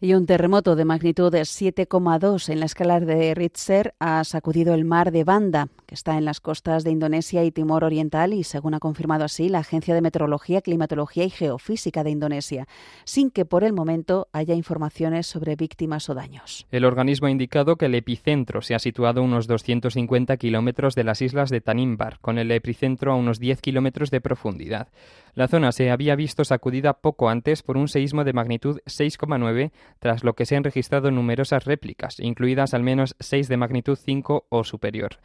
Y 0.00 0.14
un 0.14 0.26
terremoto 0.26 0.76
de 0.76 0.84
magnitud 0.84 1.30
de 1.30 1.42
7,2 1.42 2.48
en 2.48 2.60
la 2.60 2.66
escala 2.66 3.00
de 3.00 3.34
Richter 3.34 3.94
ha 3.98 4.24
sacudido 4.24 4.72
el 4.72 4.84
mar 4.84 5.12
de 5.12 5.24
Banda, 5.24 5.68
que 5.90 5.96
está 5.96 6.16
en 6.16 6.24
las 6.24 6.38
costas 6.38 6.84
de 6.84 6.92
Indonesia 6.92 7.42
y 7.42 7.50
Timor 7.50 7.82
Oriental, 7.82 8.32
y 8.32 8.44
según 8.44 8.74
ha 8.74 8.78
confirmado 8.78 9.24
así 9.24 9.48
la 9.48 9.58
Agencia 9.58 9.92
de 9.92 10.00
Meteorología, 10.00 10.62
Climatología 10.62 11.24
y 11.24 11.30
Geofísica 11.30 12.04
de 12.04 12.10
Indonesia, 12.10 12.68
sin 13.02 13.32
que 13.32 13.44
por 13.44 13.64
el 13.64 13.72
momento 13.72 14.28
haya 14.32 14.54
informaciones 14.54 15.26
sobre 15.26 15.56
víctimas 15.56 16.08
o 16.08 16.14
daños. 16.14 16.64
El 16.70 16.84
organismo 16.84 17.26
ha 17.26 17.32
indicado 17.32 17.74
que 17.74 17.86
el 17.86 17.96
epicentro 17.96 18.62
se 18.62 18.76
ha 18.76 18.78
situado 18.78 19.20
a 19.20 19.24
unos 19.24 19.48
250 19.48 20.36
kilómetros 20.36 20.94
de 20.94 21.02
las 21.02 21.22
islas 21.22 21.50
de 21.50 21.60
Tanimbar, 21.60 22.20
con 22.20 22.38
el 22.38 22.52
epicentro 22.52 23.10
a 23.10 23.16
unos 23.16 23.40
10 23.40 23.60
kilómetros 23.60 24.12
de 24.12 24.20
profundidad. 24.20 24.86
La 25.34 25.48
zona 25.48 25.72
se 25.72 25.90
había 25.90 26.14
visto 26.14 26.44
sacudida 26.44 26.94
poco 26.94 27.30
antes 27.30 27.62
por 27.62 27.76
un 27.76 27.88
seísmo 27.88 28.22
de 28.22 28.32
magnitud 28.32 28.78
6,9, 28.86 29.72
tras 29.98 30.22
lo 30.22 30.34
que 30.34 30.46
se 30.46 30.54
han 30.54 30.62
registrado 30.62 31.10
numerosas 31.10 31.64
réplicas, 31.64 32.20
incluidas 32.20 32.74
al 32.74 32.84
menos 32.84 33.16
6 33.18 33.48
de 33.48 33.56
magnitud 33.56 33.96
5 33.96 34.46
o 34.48 34.64
superior. 34.64 35.18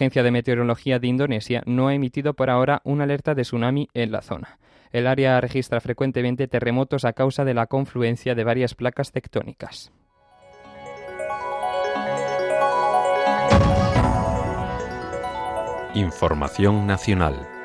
Agencia 0.00 0.22
de 0.22 0.30
Meteorología 0.30 0.98
de 0.98 1.08
Indonesia 1.08 1.62
no 1.66 1.88
ha 1.88 1.94
emitido 1.94 2.32
por 2.32 2.48
ahora 2.48 2.80
una 2.84 3.04
alerta 3.04 3.34
de 3.34 3.42
tsunami 3.42 3.90
en 3.92 4.10
la 4.12 4.22
zona. 4.22 4.58
El 4.92 5.06
área 5.06 5.38
registra 5.42 5.78
frecuentemente 5.78 6.48
terremotos 6.48 7.04
a 7.04 7.12
causa 7.12 7.44
de 7.44 7.52
la 7.52 7.66
confluencia 7.66 8.34
de 8.34 8.42
varias 8.42 8.74
placas 8.74 9.12
tectónicas. 9.12 9.92
Información 15.92 16.86
nacional. 16.86 17.59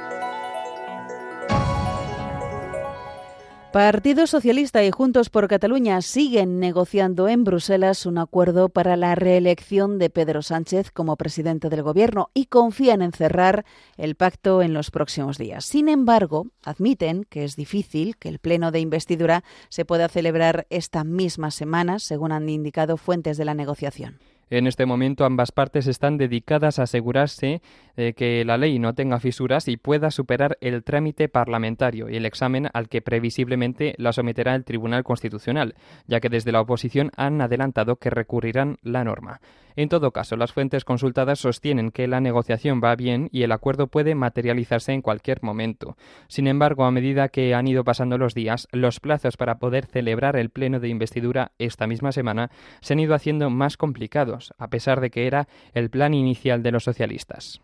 Partido 3.76 4.26
Socialista 4.26 4.86
y 4.86 4.92
Juntos 4.92 5.30
por 5.30 5.50
Cataluña 5.50 6.02
siguen 6.02 6.62
negociando 6.62 7.28
en 7.28 7.44
Bruselas 7.44 8.06
un 8.06 8.18
acuerdo 8.18 8.70
para 8.70 8.96
la 8.96 9.16
reelección 9.16 10.00
de 10.00 10.10
Pedro 10.10 10.42
Sánchez 10.44 10.92
como 10.92 11.18
presidente 11.18 11.68
del 11.68 11.84
Gobierno 11.84 12.30
y 12.34 12.46
confían 12.46 13.02
en 13.02 13.12
cerrar 13.12 13.66
el 13.98 14.16
pacto 14.16 14.62
en 14.62 14.74
los 14.74 14.92
próximos 14.92 15.38
días. 15.38 15.66
Sin 15.66 15.90
embargo, 15.90 16.48
admiten 16.64 17.26
que 17.26 17.44
es 17.44 17.58
difícil 17.58 18.16
que 18.16 18.30
el 18.30 18.40
pleno 18.40 18.72
de 18.72 18.80
investidura 18.80 19.44
se 19.68 19.84
pueda 19.84 20.08
celebrar 20.08 20.68
esta 20.70 21.04
misma 21.04 21.52
semana, 21.52 22.00
según 22.00 22.32
han 22.32 22.48
indicado 22.48 22.96
fuentes 22.96 23.36
de 23.36 23.44
la 23.44 23.56
negociación. 23.56 24.20
En 24.49 24.67
este 24.67 24.86
momento 24.86 25.25
ambas 25.25 25.51
partes 25.51 25.88
están 25.88 26.17
dedicadas 26.17 26.77
a 26.77 26.84
asegurarse 26.84 27.62
de 27.95 28.13
que 28.13 28.45
la 28.45 28.58
ley 28.58 28.77
no 28.77 28.93
tenga 28.93 29.19
fisuras 29.19 29.67
y 29.67 29.77
pueda 29.77 30.12
superar 30.12 30.58
el 30.62 30.84
trámite 30.84 31.29
parlamentario 31.29 32.10
y 32.10 32.15
el 32.15 32.25
examen 32.25 32.69
al 32.73 32.88
que 32.88 33.01
previsiblemente 33.01 33.95
la 33.97 34.13
someterá 34.13 34.53
el 34.53 34.63
Tribunal 34.63 35.03
Constitucional, 35.03 35.73
ya 36.08 36.19
que 36.19 36.29
desde 36.29 36.51
la 36.51 36.62
oposición 36.62 37.12
han 37.17 37.41
adelantado 37.41 37.95
que 37.95 38.12
recurrirán 38.12 38.77
la 38.84 39.03
norma. 39.03 39.41
En 39.76 39.90
todo 39.90 40.12
caso, 40.12 40.38
las 40.38 40.54
fuentes 40.54 40.86
consultadas 40.86 41.40
sostienen 41.40 41.92
que 41.92 42.08
la 42.08 42.22
negociación 42.22 42.82
va 42.84 42.96
bien 42.96 43.30
y 43.32 43.44
el 43.44 43.52
acuerdo 43.52 43.88
puede 43.88 44.16
materializarse 44.16 44.94
en 44.94 45.02
cualquier 45.02 45.44
momento. 45.44 45.98
Sin 46.28 46.48
embargo, 46.48 46.86
a 46.86 46.92
medida 46.92 47.30
que 47.30 47.54
han 47.54 47.68
ido 47.68 47.84
pasando 47.84 48.18
los 48.18 48.34
días, 48.34 48.68
los 48.72 49.00
plazos 49.00 49.38
para 49.38 49.60
poder 49.60 49.86
celebrar 49.86 50.36
el 50.36 50.50
pleno 50.50 50.80
de 50.80 50.90
investidura 50.90 51.52
esta 51.58 51.88
misma 51.88 52.12
semana 52.12 52.52
se 52.82 52.94
han 52.94 53.00
ido 53.00 53.16
haciendo 53.16 53.50
más 53.50 53.78
complicados, 53.78 54.54
a 54.58 54.70
pesar 54.70 55.02
de 55.02 55.10
que 55.10 55.28
era 55.28 55.48
el 55.74 55.90
plan 55.90 56.14
inicial 56.14 56.64
de 56.64 56.72
los 56.72 56.84
socialistas. 56.84 57.62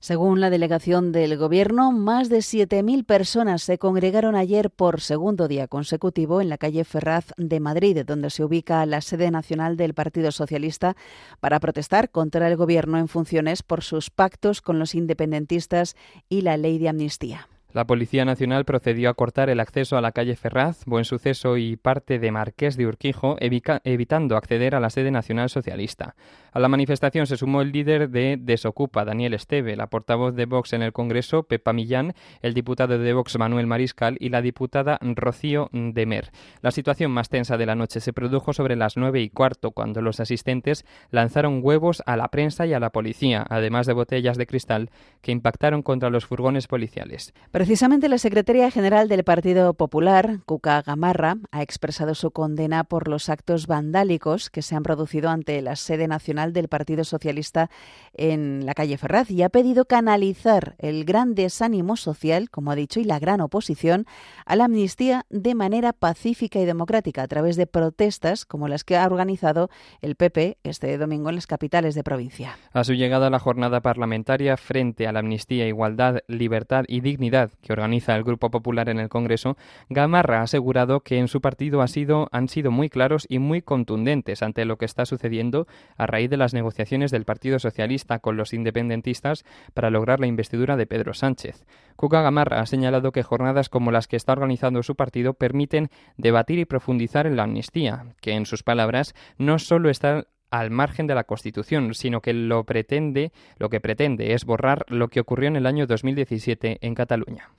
Según 0.00 0.40
la 0.40 0.50
delegación 0.50 1.10
del 1.10 1.36
Gobierno, 1.36 1.90
más 1.90 2.28
de 2.28 2.38
7.000 2.38 3.04
personas 3.04 3.62
se 3.62 3.78
congregaron 3.78 4.36
ayer 4.36 4.70
por 4.70 5.00
segundo 5.00 5.48
día 5.48 5.66
consecutivo 5.66 6.40
en 6.40 6.48
la 6.48 6.58
calle 6.58 6.84
Ferraz 6.84 7.32
de 7.36 7.58
Madrid, 7.58 8.04
donde 8.06 8.30
se 8.30 8.44
ubica 8.44 8.86
la 8.86 9.00
sede 9.00 9.30
nacional 9.30 9.76
del 9.76 9.94
Partido 9.94 10.30
Socialista, 10.30 10.96
para 11.40 11.58
protestar 11.58 12.10
contra 12.10 12.46
el 12.46 12.56
Gobierno 12.56 12.98
en 12.98 13.08
funciones 13.08 13.62
por 13.62 13.82
sus 13.82 14.10
pactos 14.10 14.62
con 14.62 14.78
los 14.78 14.94
independentistas 14.94 15.96
y 16.28 16.42
la 16.42 16.56
ley 16.56 16.78
de 16.78 16.88
amnistía. 16.88 17.48
La 17.74 17.86
Policía 17.86 18.24
Nacional 18.24 18.64
procedió 18.64 19.10
a 19.10 19.14
cortar 19.14 19.50
el 19.50 19.60
acceso 19.60 19.98
a 19.98 20.00
la 20.00 20.12
calle 20.12 20.36
Ferraz, 20.36 20.86
Buen 20.86 21.04
Suceso 21.04 21.58
y 21.58 21.76
parte 21.76 22.18
de 22.18 22.32
Marqués 22.32 22.78
de 22.78 22.86
Urquijo, 22.86 23.36
evitando 23.40 24.38
acceder 24.38 24.74
a 24.74 24.80
la 24.80 24.88
sede 24.88 25.10
nacional 25.10 25.50
socialista. 25.50 26.16
A 26.50 26.60
la 26.60 26.68
manifestación 26.68 27.26
se 27.26 27.36
sumó 27.36 27.60
el 27.60 27.70
líder 27.70 28.08
de 28.08 28.38
Desocupa, 28.40 29.04
Daniel 29.04 29.34
Esteve, 29.34 29.76
la 29.76 29.88
portavoz 29.88 30.34
de 30.34 30.46
Vox 30.46 30.72
en 30.72 30.80
el 30.80 30.94
Congreso, 30.94 31.42
Pepa 31.42 31.74
Millán, 31.74 32.14
el 32.40 32.54
diputado 32.54 32.98
de 32.98 33.12
Vox, 33.12 33.38
Manuel 33.38 33.66
Mariscal, 33.66 34.16
y 34.18 34.30
la 34.30 34.40
diputada 34.40 34.98
Rocío 35.02 35.68
Demer. 35.72 36.30
La 36.62 36.70
situación 36.70 37.10
más 37.10 37.28
tensa 37.28 37.58
de 37.58 37.66
la 37.66 37.74
noche 37.74 38.00
se 38.00 38.14
produjo 38.14 38.54
sobre 38.54 38.76
las 38.76 38.96
nueve 38.96 39.20
y 39.20 39.28
cuarto, 39.28 39.72
cuando 39.72 40.00
los 40.00 40.20
asistentes 40.20 40.86
lanzaron 41.10 41.60
huevos 41.62 42.02
a 42.06 42.16
la 42.16 42.28
prensa 42.28 42.64
y 42.64 42.72
a 42.72 42.80
la 42.80 42.92
policía, 42.92 43.44
además 43.50 43.86
de 43.86 43.92
botellas 43.92 44.38
de 44.38 44.46
cristal 44.46 44.90
que 45.20 45.32
impactaron 45.32 45.82
contra 45.82 46.08
los 46.08 46.24
furgones 46.24 46.66
policiales. 46.66 47.34
Precisamente 47.58 48.08
la 48.08 48.18
secretaria 48.18 48.70
general 48.70 49.08
del 49.08 49.24
Partido 49.24 49.74
Popular, 49.74 50.38
Cuca 50.46 50.80
Gamarra, 50.80 51.38
ha 51.50 51.60
expresado 51.60 52.14
su 52.14 52.30
condena 52.30 52.84
por 52.84 53.08
los 53.08 53.28
actos 53.28 53.66
vandálicos 53.66 54.48
que 54.48 54.62
se 54.62 54.76
han 54.76 54.84
producido 54.84 55.28
ante 55.28 55.60
la 55.60 55.74
sede 55.74 56.06
nacional 56.06 56.52
del 56.52 56.68
Partido 56.68 57.02
Socialista 57.02 57.68
en 58.14 58.64
la 58.64 58.74
calle 58.74 58.96
Ferraz 58.96 59.32
y 59.32 59.42
ha 59.42 59.48
pedido 59.48 59.86
canalizar 59.86 60.76
el 60.78 61.04
gran 61.04 61.34
desánimo 61.34 61.96
social, 61.96 62.48
como 62.48 62.70
ha 62.70 62.76
dicho, 62.76 63.00
y 63.00 63.04
la 63.04 63.18
gran 63.18 63.40
oposición 63.40 64.06
a 64.46 64.54
la 64.54 64.66
amnistía 64.66 65.26
de 65.28 65.56
manera 65.56 65.92
pacífica 65.92 66.60
y 66.60 66.64
democrática 66.64 67.24
a 67.24 67.26
través 67.26 67.56
de 67.56 67.66
protestas 67.66 68.44
como 68.44 68.68
las 68.68 68.84
que 68.84 68.96
ha 68.96 69.04
organizado 69.04 69.68
el 70.00 70.14
PP 70.14 70.58
este 70.62 70.96
domingo 70.96 71.28
en 71.28 71.34
las 71.34 71.48
capitales 71.48 71.96
de 71.96 72.04
provincia. 72.04 72.56
A 72.72 72.84
su 72.84 72.94
llegada 72.94 73.26
a 73.26 73.30
la 73.30 73.40
jornada 73.40 73.80
parlamentaria 73.80 74.56
frente 74.56 75.08
a 75.08 75.12
la 75.12 75.18
amnistía, 75.18 75.66
igualdad, 75.66 76.18
libertad 76.28 76.84
y 76.86 77.00
dignidad 77.00 77.47
Que 77.62 77.72
organiza 77.72 78.14
el 78.16 78.24
Grupo 78.24 78.50
Popular 78.50 78.88
en 78.88 78.98
el 78.98 79.08
Congreso, 79.08 79.56
Gamarra 79.88 80.40
ha 80.40 80.42
asegurado 80.42 81.00
que 81.00 81.18
en 81.18 81.28
su 81.28 81.40
partido 81.40 81.80
han 81.80 82.48
sido 82.48 82.70
muy 82.70 82.88
claros 82.88 83.26
y 83.28 83.38
muy 83.38 83.62
contundentes 83.62 84.42
ante 84.42 84.64
lo 84.64 84.78
que 84.78 84.84
está 84.84 85.06
sucediendo 85.06 85.66
a 85.96 86.06
raíz 86.06 86.30
de 86.30 86.36
las 86.36 86.54
negociaciones 86.54 87.10
del 87.10 87.24
Partido 87.24 87.58
Socialista 87.58 88.18
con 88.18 88.36
los 88.36 88.52
independentistas 88.52 89.44
para 89.74 89.90
lograr 89.90 90.20
la 90.20 90.26
investidura 90.26 90.76
de 90.76 90.86
Pedro 90.86 91.14
Sánchez. 91.14 91.64
Cuca 91.96 92.22
Gamarra 92.22 92.60
ha 92.60 92.66
señalado 92.66 93.12
que 93.12 93.22
jornadas 93.22 93.68
como 93.68 93.90
las 93.90 94.06
que 94.06 94.16
está 94.16 94.32
organizando 94.32 94.82
su 94.82 94.94
partido 94.94 95.34
permiten 95.34 95.90
debatir 96.16 96.58
y 96.58 96.64
profundizar 96.64 97.26
en 97.26 97.36
la 97.36 97.44
amnistía, 97.44 98.14
que 98.20 98.32
en 98.32 98.46
sus 98.46 98.62
palabras 98.62 99.14
no 99.36 99.58
solo 99.58 99.90
está 99.90 100.26
al 100.50 100.70
margen 100.70 101.06
de 101.06 101.14
la 101.14 101.24
Constitución, 101.24 101.94
sino 101.94 102.20
que 102.20 102.32
lo 102.32 102.64
pretende, 102.64 103.32
lo 103.58 103.68
que 103.68 103.80
pretende 103.80 104.34
es 104.34 104.44
borrar 104.44 104.84
lo 104.88 105.08
que 105.08 105.20
ocurrió 105.20 105.48
en 105.48 105.56
el 105.56 105.66
año 105.66 105.86
2017 105.86 106.78
en 106.80 106.94
Cataluña. 106.94 107.50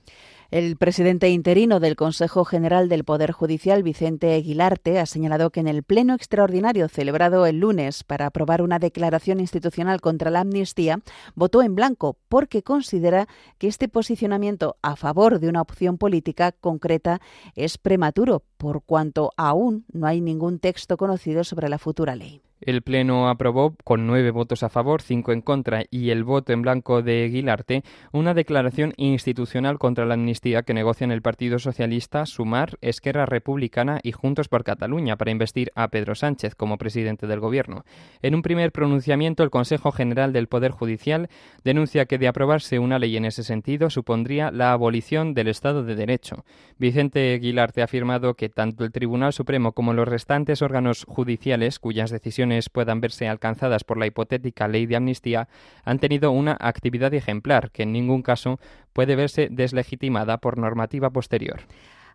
El 0.50 0.76
presidente 0.76 1.28
interino 1.28 1.78
del 1.78 1.94
Consejo 1.94 2.44
General 2.44 2.88
del 2.88 3.04
Poder 3.04 3.30
Judicial, 3.30 3.84
Vicente 3.84 4.34
Aguilarte, 4.34 4.98
ha 4.98 5.06
señalado 5.06 5.50
que 5.50 5.60
en 5.60 5.68
el 5.68 5.84
pleno 5.84 6.12
extraordinario 6.12 6.88
celebrado 6.88 7.46
el 7.46 7.60
lunes 7.60 8.02
para 8.02 8.26
aprobar 8.26 8.60
una 8.60 8.80
declaración 8.80 9.38
institucional 9.38 10.00
contra 10.00 10.28
la 10.28 10.40
amnistía, 10.40 10.98
votó 11.36 11.62
en 11.62 11.76
blanco 11.76 12.16
porque 12.28 12.64
considera 12.64 13.28
que 13.58 13.68
este 13.68 13.88
posicionamiento 13.88 14.76
a 14.82 14.96
favor 14.96 15.38
de 15.38 15.48
una 15.48 15.62
opción 15.62 15.98
política 15.98 16.50
concreta 16.50 17.20
es 17.54 17.78
prematuro, 17.78 18.42
por 18.56 18.82
cuanto 18.82 19.30
aún 19.36 19.84
no 19.92 20.08
hay 20.08 20.20
ningún 20.20 20.58
texto 20.58 20.96
conocido 20.96 21.44
sobre 21.44 21.68
la 21.68 21.78
futura 21.78 22.16
ley. 22.16 22.42
El 22.60 22.82
Pleno 22.82 23.30
aprobó, 23.30 23.74
con 23.84 24.06
nueve 24.06 24.30
votos 24.30 24.62
a 24.62 24.68
favor, 24.68 25.00
cinco 25.00 25.32
en 25.32 25.40
contra 25.40 25.84
y 25.90 26.10
el 26.10 26.24
voto 26.24 26.52
en 26.52 26.60
blanco 26.60 27.00
de 27.00 27.24
Aguilarte, 27.24 27.84
una 28.12 28.34
declaración 28.34 28.92
institucional 28.98 29.78
contra 29.78 30.04
la 30.04 30.12
amnistía 30.12 30.62
que 30.62 30.74
negocian 30.74 31.10
el 31.10 31.22
Partido 31.22 31.58
Socialista, 31.58 32.26
Sumar, 32.26 32.76
Esquerra 32.82 33.24
Republicana 33.24 34.00
y 34.02 34.12
Juntos 34.12 34.48
por 34.48 34.62
Cataluña 34.62 35.16
para 35.16 35.30
investir 35.30 35.72
a 35.74 35.88
Pedro 35.88 36.14
Sánchez 36.14 36.54
como 36.54 36.76
presidente 36.76 37.26
del 37.26 37.40
Gobierno. 37.40 37.84
En 38.20 38.34
un 38.34 38.42
primer 38.42 38.72
pronunciamiento, 38.72 39.42
el 39.42 39.48
Consejo 39.48 39.90
General 39.90 40.34
del 40.34 40.46
Poder 40.46 40.72
Judicial 40.72 41.30
denuncia 41.64 42.04
que 42.04 42.18
de 42.18 42.28
aprobarse 42.28 42.78
una 42.78 42.98
ley 42.98 43.16
en 43.16 43.24
ese 43.24 43.42
sentido 43.42 43.88
supondría 43.88 44.50
la 44.50 44.72
abolición 44.72 45.32
del 45.32 45.48
Estado 45.48 45.82
de 45.82 45.94
Derecho. 45.94 46.44
Vicente 46.78 47.32
Aguilarte 47.32 47.80
ha 47.80 47.84
afirmado 47.84 48.34
que 48.34 48.50
tanto 48.50 48.84
el 48.84 48.92
Tribunal 48.92 49.32
Supremo 49.32 49.72
como 49.72 49.94
los 49.94 50.06
restantes 50.06 50.60
órganos 50.60 51.04
judiciales, 51.08 51.78
cuyas 51.78 52.10
decisiones 52.10 52.49
puedan 52.72 53.00
verse 53.00 53.28
alcanzadas 53.28 53.84
por 53.84 53.98
la 53.98 54.06
hipotética 54.06 54.68
ley 54.68 54.86
de 54.86 54.96
amnistía 54.96 55.48
han 55.84 55.98
tenido 55.98 56.30
una 56.32 56.56
actividad 56.58 57.14
ejemplar 57.14 57.70
que 57.70 57.84
en 57.84 57.92
ningún 57.92 58.22
caso 58.22 58.58
puede 58.92 59.16
verse 59.16 59.48
deslegitimada 59.50 60.38
por 60.38 60.58
normativa 60.58 61.10
posterior. 61.10 61.60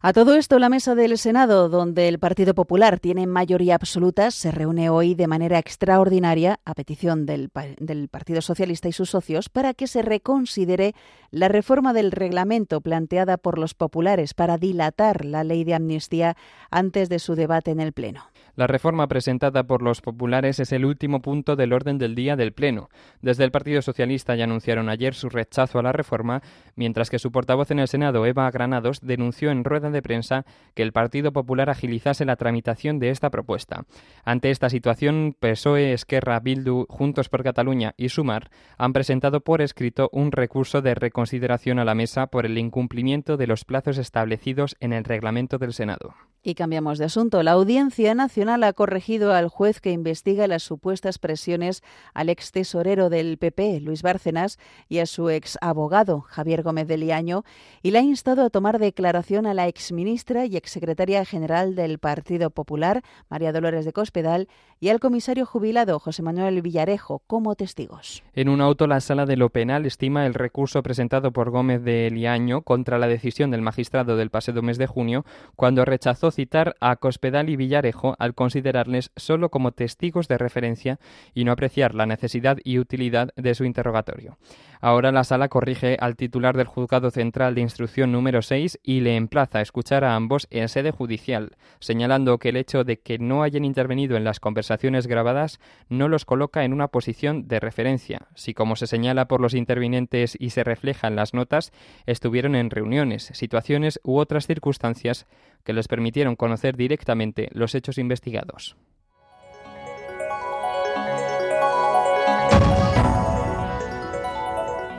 A 0.01 0.13
todo 0.13 0.35
esto, 0.35 0.59
la 0.59 0.69
mesa 0.69 0.93
del 0.93 1.17
Senado, 1.17 1.67
donde 1.67 2.07
el 2.07 2.19
Partido 2.19 2.53
Popular 2.53 2.99
tiene 2.99 3.25
mayoría 3.25 3.73
absoluta, 3.73 4.29
se 4.29 4.51
reúne 4.51 4.89
hoy 4.89 5.15
de 5.15 5.25
manera 5.25 5.57
extraordinaria, 5.57 6.59
a 6.63 6.75
petición 6.75 7.25
del, 7.25 7.49
del, 7.79 8.07
Partido 8.09 8.41
Socialista 8.41 8.87
y 8.87 8.91
sus 8.91 9.09
socios, 9.09 9.49
para 9.49 9.73
que 9.73 9.87
se 9.87 10.03
reconsidere 10.03 10.93
la 11.31 11.47
reforma 11.47 11.91
del 11.91 12.11
reglamento 12.11 12.81
planteada 12.81 13.37
por 13.37 13.57
los 13.57 13.73
populares 13.73 14.35
para 14.35 14.59
dilatar 14.59 15.25
la 15.25 15.43
ley 15.43 15.63
de 15.63 15.73
amnistía 15.73 16.37
antes 16.69 17.09
de 17.09 17.17
su 17.17 17.33
debate 17.33 17.71
en 17.71 17.79
el 17.79 17.91
Pleno. 17.91 18.25
La 18.55 18.67
reforma 18.67 19.07
presentada 19.07 19.63
por 19.63 19.81
los 19.81 19.99
populares 19.99 20.61
es 20.61 20.71
el 20.71 20.85
último 20.85 21.21
punto 21.21 21.57
del 21.57 21.73
orden 21.73 21.97
del 21.97 22.15
día 22.15 22.37
del 22.37 22.53
Pleno. 22.53 22.89
Desde 23.21 23.43
el 23.43 23.51
Partido 23.51 23.81
Socialista 23.81 24.35
ya 24.35 24.45
anunciaron 24.45 24.87
ayer 24.87 25.13
su 25.13 25.27
rechazo 25.27 25.77
a 25.77 25.83
la 25.83 25.91
reforma, 25.91 26.41
mientras 26.75 27.09
que 27.09 27.19
su 27.19 27.33
portavoz 27.33 27.71
en 27.71 27.79
el 27.79 27.89
Senado, 27.89 28.25
Eva 28.25 28.49
Granados, 28.51 29.01
denunció 29.01 29.51
en 29.51 29.65
rueda 29.65 29.89
de 29.89 30.01
prensa 30.01 30.45
que 30.73 30.83
el 30.83 30.93
Partido 30.93 31.33
Popular 31.33 31.69
agilizase 31.69 32.23
la 32.23 32.37
tramitación 32.37 32.97
de 32.97 33.09
esta 33.09 33.29
propuesta. 33.29 33.83
Ante 34.23 34.51
esta 34.51 34.69
situación, 34.69 35.35
PSOE, 35.37 35.91
Esquerra, 35.91 36.39
Bildu, 36.39 36.85
Juntos 36.87 37.27
por 37.27 37.43
Cataluña 37.43 37.93
y 37.97 38.07
Sumar 38.07 38.49
han 38.77 38.93
presentado 38.93 39.41
por 39.41 39.61
escrito 39.61 40.09
un 40.13 40.31
recurso 40.31 40.81
de 40.81 40.95
reconsideración 40.95 41.79
a 41.79 41.85
la 41.85 41.93
mesa 41.93 42.27
por 42.27 42.45
el 42.45 42.57
incumplimiento 42.57 43.35
de 43.35 43.47
los 43.47 43.65
plazos 43.65 43.97
establecidos 43.97 44.77
en 44.79 44.93
el 44.93 45.03
reglamento 45.03 45.57
del 45.57 45.73
Senado. 45.73 46.15
Y 46.47 46.53
cambiamos 46.53 46.99
de 46.99 47.05
asunto. 47.05 47.41
La 47.41 47.53
Audiencia 47.53 48.13
Nacional 48.13 48.63
ha 48.65 48.73
corregido 48.73 49.33
al 49.33 49.47
juez 49.47 49.81
que 49.81 49.89
investiga 49.89 50.45
las 50.45 50.61
supuestas 50.61 51.17
presiones 51.17 51.81
al 52.13 52.29
ex 52.29 52.51
tesorero 52.51 53.09
del 53.09 53.39
PP, 53.39 53.79
Luis 53.79 54.03
Bárcenas, 54.03 54.59
y 54.87 54.99
a 54.99 55.07
su 55.07 55.31
ex 55.31 55.57
abogado, 55.59 56.21
Javier 56.21 56.61
Gómez 56.61 56.87
de 56.87 56.97
Liaño, 56.97 57.45
y 57.81 57.89
le 57.89 57.97
ha 57.97 58.03
instado 58.03 58.45
a 58.45 58.51
tomar 58.51 58.77
declaración 58.77 59.47
a 59.47 59.55
la 59.55 59.67
exministra 59.67 60.45
y 60.45 60.55
exsecretaria 60.55 61.25
general 61.25 61.73
del 61.73 61.97
Partido 61.97 62.51
Popular, 62.51 63.01
María 63.27 63.51
Dolores 63.51 63.83
de 63.83 63.93
Cospedal, 63.93 64.47
y 64.79 64.89
al 64.89 64.99
comisario 64.99 65.47
jubilado, 65.47 65.97
José 65.97 66.21
Manuel 66.21 66.61
Villarejo, 66.61 67.23
como 67.25 67.55
testigos. 67.55 68.21
En 68.35 68.49
un 68.49 68.61
auto, 68.61 68.85
la 68.85 68.99
Sala 68.99 69.25
de 69.25 69.35
lo 69.35 69.49
Penal 69.49 69.87
estima 69.87 70.27
el 70.27 70.35
recurso 70.35 70.83
presentado 70.83 71.31
por 71.31 71.49
Gómez 71.49 71.83
de 71.83 72.11
Liaño 72.11 72.61
contra 72.61 72.99
la 72.99 73.07
decisión 73.07 73.49
del 73.49 73.63
magistrado 73.63 74.15
del 74.15 74.29
pasado 74.29 74.61
mes 74.61 74.77
de 74.77 74.85
junio, 74.85 75.25
cuando 75.55 75.85
rechazó 75.85 76.34
citar 76.35 76.75
a 76.79 76.95
Cospedal 76.97 77.49
y 77.49 77.55
Villarejo 77.55 78.15
al 78.19 78.35
considerarles 78.35 79.11
solo 79.15 79.49
como 79.49 79.71
testigos 79.71 80.27
de 80.27 80.37
referencia 80.37 80.99
y 81.33 81.45
no 81.45 81.51
apreciar 81.51 81.95
la 81.95 82.05
necesidad 82.05 82.57
y 82.63 82.79
utilidad 82.79 83.29
de 83.35 83.55
su 83.55 83.65
interrogatorio. 83.65 84.37
Ahora 84.81 85.11
la 85.11 85.23
sala 85.23 85.47
corrige 85.47 85.97
al 85.99 86.15
titular 86.15 86.55
del 86.55 86.67
Juzgado 86.67 87.09
Central 87.09 87.55
de 87.55 87.61
Instrucción 87.61 88.11
número 88.11 88.41
6 88.41 88.79
y 88.83 88.99
le 88.99 89.15
emplaza 89.15 89.59
a 89.59 89.61
escuchar 89.61 90.03
a 90.03 90.15
ambos 90.15 90.47
en 90.51 90.69
sede 90.69 90.91
judicial, 90.91 91.55
señalando 91.79 92.37
que 92.37 92.49
el 92.49 92.57
hecho 92.57 92.83
de 92.83 92.99
que 92.99 93.17
no 93.17 93.41
hayan 93.41 93.65
intervenido 93.65 94.17
en 94.17 94.23
las 94.23 94.39
conversaciones 94.39 95.07
grabadas 95.07 95.59
no 95.89 96.07
los 96.07 96.25
coloca 96.25 96.63
en 96.65 96.73
una 96.73 96.89
posición 96.89 97.47
de 97.47 97.59
referencia, 97.59 98.27
si 98.35 98.53
como 98.53 98.75
se 98.75 98.87
señala 98.87 99.27
por 99.27 99.41
los 99.41 99.53
intervinientes 99.53 100.37
y 100.39 100.51
se 100.51 100.63
refleja 100.63 101.07
en 101.07 101.15
las 101.15 101.33
notas, 101.33 101.71
estuvieron 102.05 102.55
en 102.55 102.69
reuniones, 102.69 103.31
situaciones 103.33 103.99
u 104.03 104.17
otras 104.17 104.47
circunstancias 104.47 105.25
que 105.65 105.73
les 105.73 105.89
permitieron 105.89 106.37
conocer 106.37 106.77
directamente 106.77 107.49
los 107.51 107.75
hechos 107.75 107.97
investigados. 107.97 108.77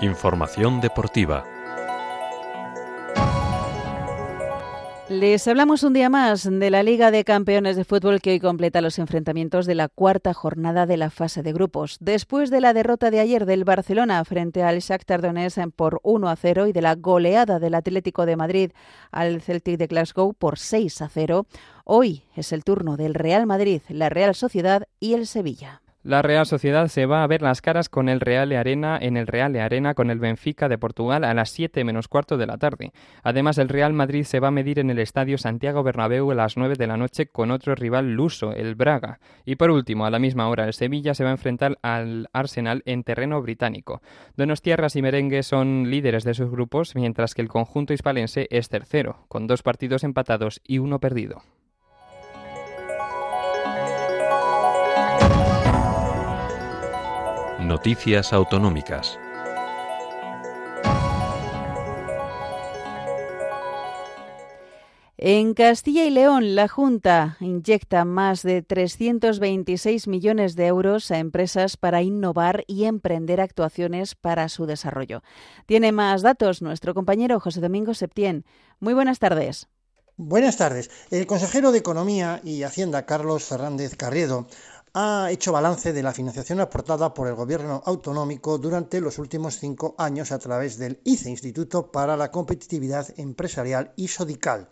Información 0.02 0.82
deportiva. 0.82 1.55
Les 5.08 5.46
hablamos 5.46 5.84
un 5.84 5.92
día 5.92 6.10
más 6.10 6.50
de 6.50 6.68
la 6.68 6.82
Liga 6.82 7.12
de 7.12 7.22
Campeones 7.22 7.76
de 7.76 7.84
Fútbol 7.84 8.20
que 8.20 8.32
hoy 8.32 8.40
completa 8.40 8.80
los 8.80 8.98
enfrentamientos 8.98 9.64
de 9.64 9.76
la 9.76 9.88
cuarta 9.88 10.34
jornada 10.34 10.84
de 10.84 10.96
la 10.96 11.10
fase 11.10 11.44
de 11.44 11.52
grupos. 11.52 11.98
Después 12.00 12.50
de 12.50 12.60
la 12.60 12.74
derrota 12.74 13.12
de 13.12 13.20
ayer 13.20 13.46
del 13.46 13.62
Barcelona 13.62 14.24
frente 14.24 14.64
al 14.64 14.80
Shakhtar 14.80 15.22
Donetsk 15.22 15.70
por 15.76 16.00
1 16.02 16.28
a 16.28 16.34
0 16.34 16.66
y 16.66 16.72
de 16.72 16.82
la 16.82 16.96
goleada 16.96 17.60
del 17.60 17.76
Atlético 17.76 18.26
de 18.26 18.34
Madrid 18.34 18.72
al 19.12 19.40
Celtic 19.42 19.78
de 19.78 19.86
Glasgow 19.86 20.34
por 20.34 20.58
6 20.58 21.00
a 21.00 21.08
0, 21.08 21.46
hoy 21.84 22.24
es 22.34 22.50
el 22.50 22.64
turno 22.64 22.96
del 22.96 23.14
Real 23.14 23.46
Madrid, 23.46 23.82
la 23.88 24.08
Real 24.08 24.34
Sociedad 24.34 24.88
y 24.98 25.14
el 25.14 25.28
Sevilla. 25.28 25.82
La 26.06 26.22
Real 26.22 26.46
Sociedad 26.46 26.86
se 26.86 27.04
va 27.04 27.24
a 27.24 27.26
ver 27.26 27.42
las 27.42 27.60
caras 27.60 27.88
con 27.88 28.08
el 28.08 28.20
Real 28.20 28.52
Arena 28.52 28.96
en 28.96 29.16
el 29.16 29.26
Real 29.26 29.56
Arena 29.56 29.94
con 29.94 30.08
el 30.12 30.20
Benfica 30.20 30.68
de 30.68 30.78
Portugal 30.78 31.24
a 31.24 31.34
las 31.34 31.50
7 31.50 31.82
menos 31.82 32.06
cuarto 32.06 32.36
de 32.36 32.46
la 32.46 32.58
tarde. 32.58 32.92
Además, 33.24 33.58
el 33.58 33.68
Real 33.68 33.92
Madrid 33.92 34.22
se 34.22 34.38
va 34.38 34.46
a 34.46 34.52
medir 34.52 34.78
en 34.78 34.88
el 34.90 35.00
Estadio 35.00 35.36
Santiago 35.36 35.82
Bernabéu 35.82 36.30
a 36.30 36.36
las 36.36 36.56
9 36.56 36.76
de 36.78 36.86
la 36.86 36.96
noche 36.96 37.26
con 37.26 37.50
otro 37.50 37.74
rival 37.74 38.12
luso, 38.12 38.52
el 38.52 38.76
Braga. 38.76 39.18
Y 39.44 39.56
por 39.56 39.72
último, 39.72 40.06
a 40.06 40.10
la 40.10 40.20
misma 40.20 40.48
hora, 40.48 40.66
el 40.66 40.74
Sevilla 40.74 41.12
se 41.12 41.24
va 41.24 41.30
a 41.30 41.32
enfrentar 41.32 41.76
al 41.82 42.28
Arsenal 42.32 42.84
en 42.86 43.02
terreno 43.02 43.42
británico. 43.42 44.00
Donostiarras 44.36 44.94
y 44.94 45.02
Merengue 45.02 45.42
son 45.42 45.90
líderes 45.90 46.22
de 46.22 46.34
sus 46.34 46.48
grupos, 46.48 46.94
mientras 46.94 47.34
que 47.34 47.42
el 47.42 47.48
conjunto 47.48 47.92
hispalense 47.92 48.46
es 48.52 48.68
tercero, 48.68 49.24
con 49.26 49.48
dos 49.48 49.64
partidos 49.64 50.04
empatados 50.04 50.60
y 50.64 50.78
uno 50.78 51.00
perdido. 51.00 51.42
Noticias 57.66 58.32
autonómicas. 58.32 59.18
En 65.18 65.52
Castilla 65.54 66.04
y 66.04 66.10
León, 66.10 66.54
la 66.54 66.68
Junta 66.68 67.36
inyecta 67.40 68.04
más 68.04 68.42
de 68.44 68.62
326 68.62 70.06
millones 70.06 70.54
de 70.54 70.66
euros 70.66 71.10
a 71.10 71.18
empresas 71.18 71.76
para 71.76 72.02
innovar 72.02 72.62
y 72.68 72.84
emprender 72.84 73.40
actuaciones 73.40 74.14
para 74.14 74.48
su 74.48 74.66
desarrollo. 74.66 75.24
Tiene 75.66 75.90
más 75.90 76.22
datos 76.22 76.62
nuestro 76.62 76.94
compañero 76.94 77.40
José 77.40 77.60
Domingo 77.60 77.94
Septién. 77.94 78.44
Muy 78.78 78.94
buenas 78.94 79.18
tardes. 79.18 79.66
Buenas 80.18 80.56
tardes. 80.56 80.90
El 81.10 81.26
consejero 81.26 81.72
de 81.72 81.78
Economía 81.78 82.40
y 82.42 82.62
Hacienda, 82.62 83.04
Carlos 83.04 83.44
Fernández 83.44 83.96
Carriedo, 83.96 84.46
ha 84.98 85.30
hecho 85.30 85.52
balance 85.52 85.92
de 85.92 86.02
la 86.02 86.14
financiación 86.14 86.58
aportada 86.58 87.12
por 87.12 87.28
el 87.28 87.34
gobierno 87.34 87.82
autonómico 87.84 88.56
durante 88.56 88.98
los 89.02 89.18
últimos 89.18 89.58
cinco 89.58 89.94
años 89.98 90.32
a 90.32 90.38
través 90.38 90.78
del 90.78 91.00
ICE, 91.04 91.28
Instituto 91.28 91.92
para 91.92 92.16
la 92.16 92.30
Competitividad 92.30 93.06
Empresarial 93.18 93.92
y 93.96 94.08
Sodical. 94.08 94.70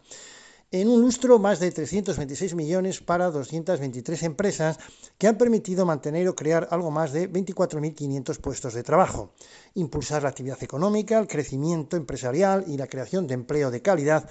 En 0.71 0.89
un 0.89 1.03
lustro, 1.03 1.39
más 1.39 1.61
de 1.61 1.71
326 1.71 2.55
millones 2.55 3.03
para 3.03 3.31
223 3.31 4.23
empresas 4.23 4.79
que 5.19 5.29
han 5.29 5.37
permitido 5.37 5.85
mantener 5.85 6.27
o 6.27 6.35
crear 6.35 6.69
algo 6.71 6.91
más 6.91 7.13
de 7.13 7.31
24.500 7.31 8.41
puestos 8.41 8.73
de 8.73 8.83
trabajo, 8.83 9.35
impulsar 9.75 10.23
la 10.23 10.31
actividad 10.31 10.63
económica, 10.63 11.19
el 11.19 11.29
crecimiento 11.29 11.99
empresarial 11.99 12.65
y 12.67 12.79
la 12.79 12.87
creación 12.87 13.27
de 13.27 13.35
empleo 13.35 13.71
de 13.71 13.83
calidad 13.83 14.27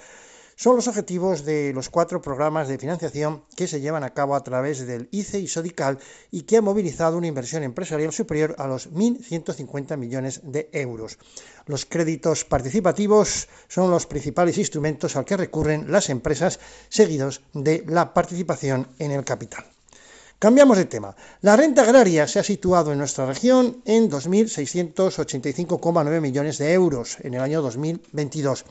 son 0.56 0.76
los 0.76 0.88
objetivos 0.88 1.44
de 1.44 1.72
los 1.72 1.88
cuatro 1.88 2.20
programas 2.22 2.68
de 2.68 2.78
financiación 2.78 3.42
que 3.56 3.66
se 3.66 3.80
llevan 3.80 4.04
a 4.04 4.14
cabo 4.14 4.36
a 4.36 4.44
través 4.44 4.86
del 4.86 5.08
ICE 5.10 5.40
y 5.40 5.48
SODICAL 5.48 5.98
y 6.30 6.42
que 6.42 6.58
han 6.58 6.64
movilizado 6.64 7.18
una 7.18 7.26
inversión 7.26 7.62
empresarial 7.62 8.12
superior 8.12 8.54
a 8.58 8.66
los 8.66 8.92
1.150 8.92 9.96
millones 9.96 10.42
de 10.44 10.68
euros. 10.72 11.16
Los 11.66 11.86
créditos 11.86 12.44
participativos 12.44 13.48
son 13.68 13.90
los 13.90 14.04
principales 14.06 14.58
instrumentos 14.58 15.16
al 15.16 15.24
que 15.24 15.36
recurren 15.36 15.90
las 15.90 16.10
empresas 16.10 16.60
seguidos 16.88 17.42
de 17.52 17.84
la 17.88 18.14
participación 18.14 18.86
en 18.98 19.10
el 19.10 19.24
capital. 19.24 19.64
Cambiamos 20.38 20.76
de 20.76 20.84
tema. 20.84 21.16
La 21.40 21.56
renta 21.56 21.82
agraria 21.82 22.28
se 22.28 22.38
ha 22.38 22.42
situado 22.42 22.92
en 22.92 22.98
nuestra 22.98 23.24
región 23.24 23.80
en 23.86 24.10
2.685,9 24.10 26.20
millones 26.20 26.58
de 26.58 26.70
euros 26.72 27.16
en 27.20 27.32
el 27.34 27.40
año 27.40 27.62
2022 27.62 28.66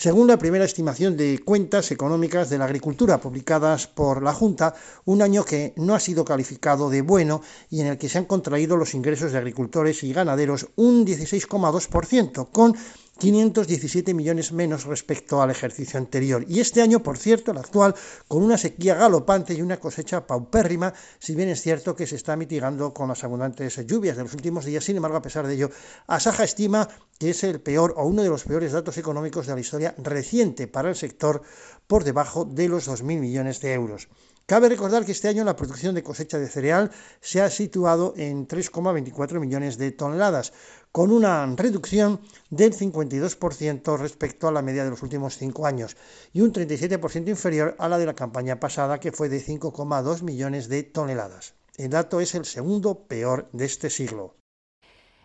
según 0.00 0.28
la 0.28 0.38
primera 0.38 0.64
estimación 0.64 1.14
de 1.14 1.40
cuentas 1.44 1.90
económicas 1.90 2.48
de 2.48 2.56
la 2.56 2.64
agricultura 2.64 3.20
publicadas 3.20 3.86
por 3.86 4.22
la 4.22 4.32
Junta, 4.32 4.74
un 5.04 5.20
año 5.20 5.44
que 5.44 5.74
no 5.76 5.94
ha 5.94 6.00
sido 6.00 6.24
calificado 6.24 6.88
de 6.88 7.02
bueno 7.02 7.42
y 7.68 7.82
en 7.82 7.88
el 7.88 7.98
que 7.98 8.08
se 8.08 8.16
han 8.16 8.24
contraído 8.24 8.78
los 8.78 8.94
ingresos 8.94 9.32
de 9.32 9.36
agricultores 9.36 10.02
y 10.02 10.14
ganaderos 10.14 10.68
un 10.76 11.04
16,2%, 11.04 12.48
con 12.50 12.74
517 13.20 14.14
millones 14.14 14.50
menos 14.50 14.86
respecto 14.86 15.42
al 15.42 15.50
ejercicio 15.50 15.98
anterior. 15.98 16.42
Y 16.48 16.58
este 16.58 16.80
año, 16.80 17.02
por 17.02 17.18
cierto, 17.18 17.50
el 17.50 17.58
actual, 17.58 17.94
con 18.26 18.42
una 18.42 18.56
sequía 18.56 18.94
galopante 18.94 19.52
y 19.52 19.60
una 19.60 19.78
cosecha 19.78 20.26
paupérrima, 20.26 20.94
si 21.18 21.34
bien 21.34 21.50
es 21.50 21.60
cierto 21.60 21.94
que 21.94 22.06
se 22.06 22.16
está 22.16 22.34
mitigando 22.34 22.94
con 22.94 23.08
las 23.08 23.22
abundantes 23.22 23.86
lluvias 23.86 24.16
de 24.16 24.22
los 24.22 24.32
últimos 24.32 24.64
días, 24.64 24.84
sin 24.84 24.96
embargo, 24.96 25.18
a 25.18 25.22
pesar 25.22 25.46
de 25.46 25.54
ello, 25.54 25.70
Asaja 26.06 26.44
estima 26.44 26.88
que 27.18 27.30
es 27.30 27.44
el 27.44 27.60
peor 27.60 27.92
o 27.98 28.06
uno 28.06 28.22
de 28.22 28.30
los 28.30 28.44
peores 28.44 28.72
datos 28.72 28.96
económicos 28.96 29.46
de 29.46 29.54
la 29.54 29.60
historia 29.60 29.94
reciente 29.98 30.66
para 30.66 30.88
el 30.88 30.96
sector, 30.96 31.42
por 31.86 32.04
debajo 32.04 32.46
de 32.46 32.68
los 32.68 32.88
2.000 32.88 33.02
millones 33.20 33.60
de 33.60 33.74
euros. 33.74 34.08
Cabe 34.50 34.68
recordar 34.68 35.04
que 35.04 35.12
este 35.12 35.28
año 35.28 35.44
la 35.44 35.54
producción 35.54 35.94
de 35.94 36.02
cosecha 36.02 36.36
de 36.36 36.48
cereal 36.48 36.90
se 37.20 37.40
ha 37.40 37.48
situado 37.50 38.14
en 38.16 38.48
3,24 38.48 39.38
millones 39.38 39.78
de 39.78 39.92
toneladas, 39.92 40.52
con 40.90 41.12
una 41.12 41.46
reducción 41.54 42.20
del 42.50 42.74
52% 42.74 43.96
respecto 43.96 44.48
a 44.48 44.50
la 44.50 44.62
media 44.62 44.82
de 44.82 44.90
los 44.90 45.04
últimos 45.04 45.38
cinco 45.38 45.66
años 45.66 45.96
y 46.32 46.40
un 46.40 46.52
37% 46.52 47.28
inferior 47.28 47.76
a 47.78 47.88
la 47.88 47.98
de 47.98 48.06
la 48.06 48.16
campaña 48.16 48.58
pasada, 48.58 48.98
que 48.98 49.12
fue 49.12 49.28
de 49.28 49.40
5,2 49.40 50.22
millones 50.22 50.68
de 50.68 50.82
toneladas. 50.82 51.54
El 51.76 51.90
dato 51.90 52.20
es 52.20 52.34
el 52.34 52.44
segundo 52.44 53.06
peor 53.06 53.48
de 53.52 53.66
este 53.66 53.88
siglo. 53.88 54.39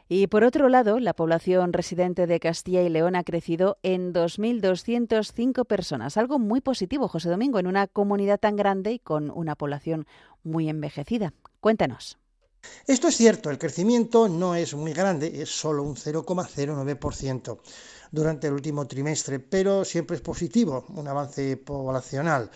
Y 0.08 0.28
por 0.28 0.44
otro 0.44 0.70
lado, 0.70 1.00
la 1.00 1.16
población 1.16 1.74
residente 1.74 2.28
de 2.28 2.40
Castilla 2.40 2.84
y 2.84 2.90
León 2.90 3.16
ha 3.16 3.24
crecido 3.24 3.80
en 3.82 4.14
2.205 4.14 5.66
personas, 5.66 6.18
algo 6.18 6.38
muy 6.38 6.62
positivo, 6.62 7.08
José 7.08 7.30
Domingo, 7.30 7.58
en 7.58 7.66
una 7.66 7.88
comunidad 7.88 8.40
tan 8.40 8.56
grande 8.56 8.92
y 8.92 9.00
con 9.00 9.32
una 9.32 9.56
población 9.56 10.06
muy 10.44 10.70
envejecida. 10.70 11.34
Cuéntanos. 11.60 12.20
Esto 12.88 13.08
es 13.08 13.18
cierto, 13.18 13.50
el 13.50 13.58
crecimiento 13.58 14.28
no 14.28 14.56
es 14.56 14.76
muy 14.76 14.94
grande, 14.94 15.42
es 15.42 15.50
solo 15.50 15.84
un 15.84 15.96
0,09% 15.96 17.60
durante 18.12 18.48
el 18.48 18.54
último 18.54 18.88
trimestre, 18.88 19.40
pero 19.40 19.86
siempre 19.86 20.18
es 20.18 20.22
positivo, 20.22 20.86
un 20.90 21.08
avance 21.08 21.58
poblacional. 21.58 22.50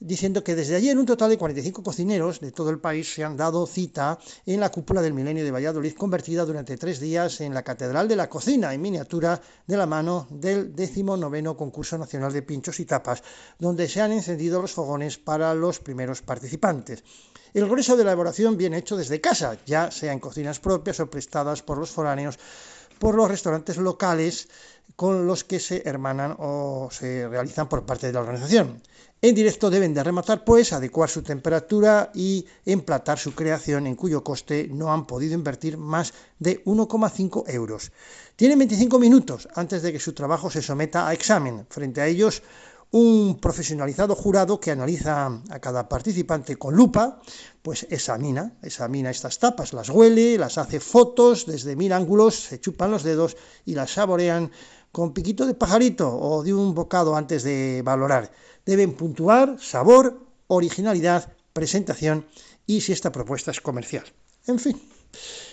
diciendo 0.00 0.44
que 0.44 0.54
desde 0.54 0.76
ayer 0.76 0.98
un 0.98 1.06
total 1.06 1.30
de 1.30 1.38
45 1.38 1.82
cocineros 1.82 2.40
de 2.40 2.52
todo 2.52 2.68
el 2.68 2.78
país 2.78 3.14
se 3.14 3.24
han 3.24 3.36
dado 3.36 3.66
cita 3.66 4.18
en 4.44 4.60
la 4.60 4.70
cúpula 4.70 5.00
del 5.00 5.14
milenio 5.14 5.44
de 5.44 5.50
Valladolid, 5.50 5.94
convertida 5.94 6.44
durante 6.44 6.76
tres 6.76 7.00
días 7.00 7.40
en 7.40 7.54
la 7.54 7.62
Catedral 7.62 8.06
de 8.06 8.16
la 8.16 8.28
Cocina, 8.28 8.74
en 8.74 8.82
miniatura 8.82 9.40
de 9.66 9.76
la 9.76 9.86
mano 9.86 10.26
del 10.30 10.74
19 10.74 11.56
Concurso 11.56 11.96
Nacional 11.96 12.32
de 12.32 12.42
Pinchos 12.42 12.80
y 12.80 12.84
Tapas, 12.84 13.22
donde 13.58 13.88
se 13.88 14.02
han 14.02 14.12
encendido 14.12 14.60
los 14.60 14.72
fogones 14.72 15.16
para 15.16 15.54
los 15.54 15.80
primeros 15.80 16.20
participantes. 16.20 17.02
El 17.54 17.68
grueso 17.68 17.96
de 17.96 18.04
la 18.04 18.10
elaboración 18.10 18.56
viene 18.56 18.78
hecho 18.78 18.96
desde 18.96 19.20
casa, 19.20 19.56
ya 19.64 19.90
sea 19.90 20.12
en 20.12 20.18
cocinas 20.18 20.58
propias 20.58 20.98
o 21.00 21.08
prestadas 21.08 21.62
por 21.62 21.78
los 21.78 21.90
foráneos, 21.90 22.36
por 23.04 23.16
los 23.16 23.28
restaurantes 23.28 23.76
locales 23.76 24.48
con 24.96 25.26
los 25.26 25.44
que 25.44 25.60
se 25.60 25.82
hermanan 25.84 26.34
o 26.38 26.88
se 26.90 27.28
realizan 27.28 27.68
por 27.68 27.84
parte 27.84 28.06
de 28.06 28.14
la 28.14 28.20
organización. 28.20 28.80
En 29.20 29.34
directo 29.34 29.68
deben 29.68 29.92
de 29.92 30.02
rematar, 30.02 30.42
pues, 30.42 30.72
adecuar 30.72 31.10
su 31.10 31.20
temperatura 31.22 32.10
y 32.14 32.46
emplatar 32.64 33.18
su 33.18 33.34
creación, 33.34 33.86
en 33.86 33.94
cuyo 33.94 34.24
coste 34.24 34.68
no 34.72 34.90
han 34.90 35.06
podido 35.06 35.34
invertir 35.34 35.76
más 35.76 36.14
de 36.38 36.64
1,5 36.64 37.44
euros. 37.48 37.92
Tienen 38.36 38.58
25 38.58 38.98
minutos 38.98 39.48
antes 39.54 39.82
de 39.82 39.92
que 39.92 40.00
su 40.00 40.14
trabajo 40.14 40.48
se 40.48 40.62
someta 40.62 41.06
a 41.06 41.12
examen. 41.12 41.66
Frente 41.68 42.00
a 42.00 42.06
ellos, 42.06 42.42
un 42.94 43.40
profesionalizado 43.40 44.14
jurado 44.14 44.60
que 44.60 44.70
analiza 44.70 45.26
a 45.50 45.58
cada 45.58 45.88
participante 45.88 46.54
con 46.54 46.76
lupa, 46.76 47.20
pues 47.60 47.88
examina, 47.90 48.52
examina 48.62 49.10
estas 49.10 49.40
tapas, 49.40 49.72
las 49.72 49.90
huele, 49.90 50.38
las 50.38 50.58
hace 50.58 50.78
fotos 50.78 51.44
desde 51.44 51.74
mil 51.74 51.92
ángulos, 51.92 52.36
se 52.36 52.60
chupan 52.60 52.92
los 52.92 53.02
dedos 53.02 53.36
y 53.66 53.74
las 53.74 53.90
saborean 53.90 54.52
con 54.92 55.12
piquito 55.12 55.44
de 55.44 55.54
pajarito 55.54 56.06
o 56.08 56.44
de 56.44 56.54
un 56.54 56.72
bocado 56.72 57.16
antes 57.16 57.42
de 57.42 57.82
valorar. 57.84 58.30
Deben 58.64 58.94
puntuar 58.94 59.56
sabor, 59.58 60.20
originalidad, 60.46 61.32
presentación 61.52 62.26
y 62.64 62.80
si 62.82 62.92
esta 62.92 63.10
propuesta 63.10 63.50
es 63.50 63.60
comercial. 63.60 64.04
En 64.46 64.60
fin, 64.60 64.80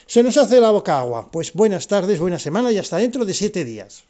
se 0.05 0.21
nos 0.21 0.37
hace 0.37 0.61
la 0.61 0.69
boca 0.69 0.99
agua. 0.99 1.31
Pues 1.31 1.53
buenas 1.53 1.87
tardes, 1.87 2.19
buena 2.19 2.37
semana 2.37 2.71
y 2.71 2.77
hasta 2.77 2.97
dentro 2.97 3.25
de 3.25 3.33
siete 3.33 3.65
días. 3.65 4.03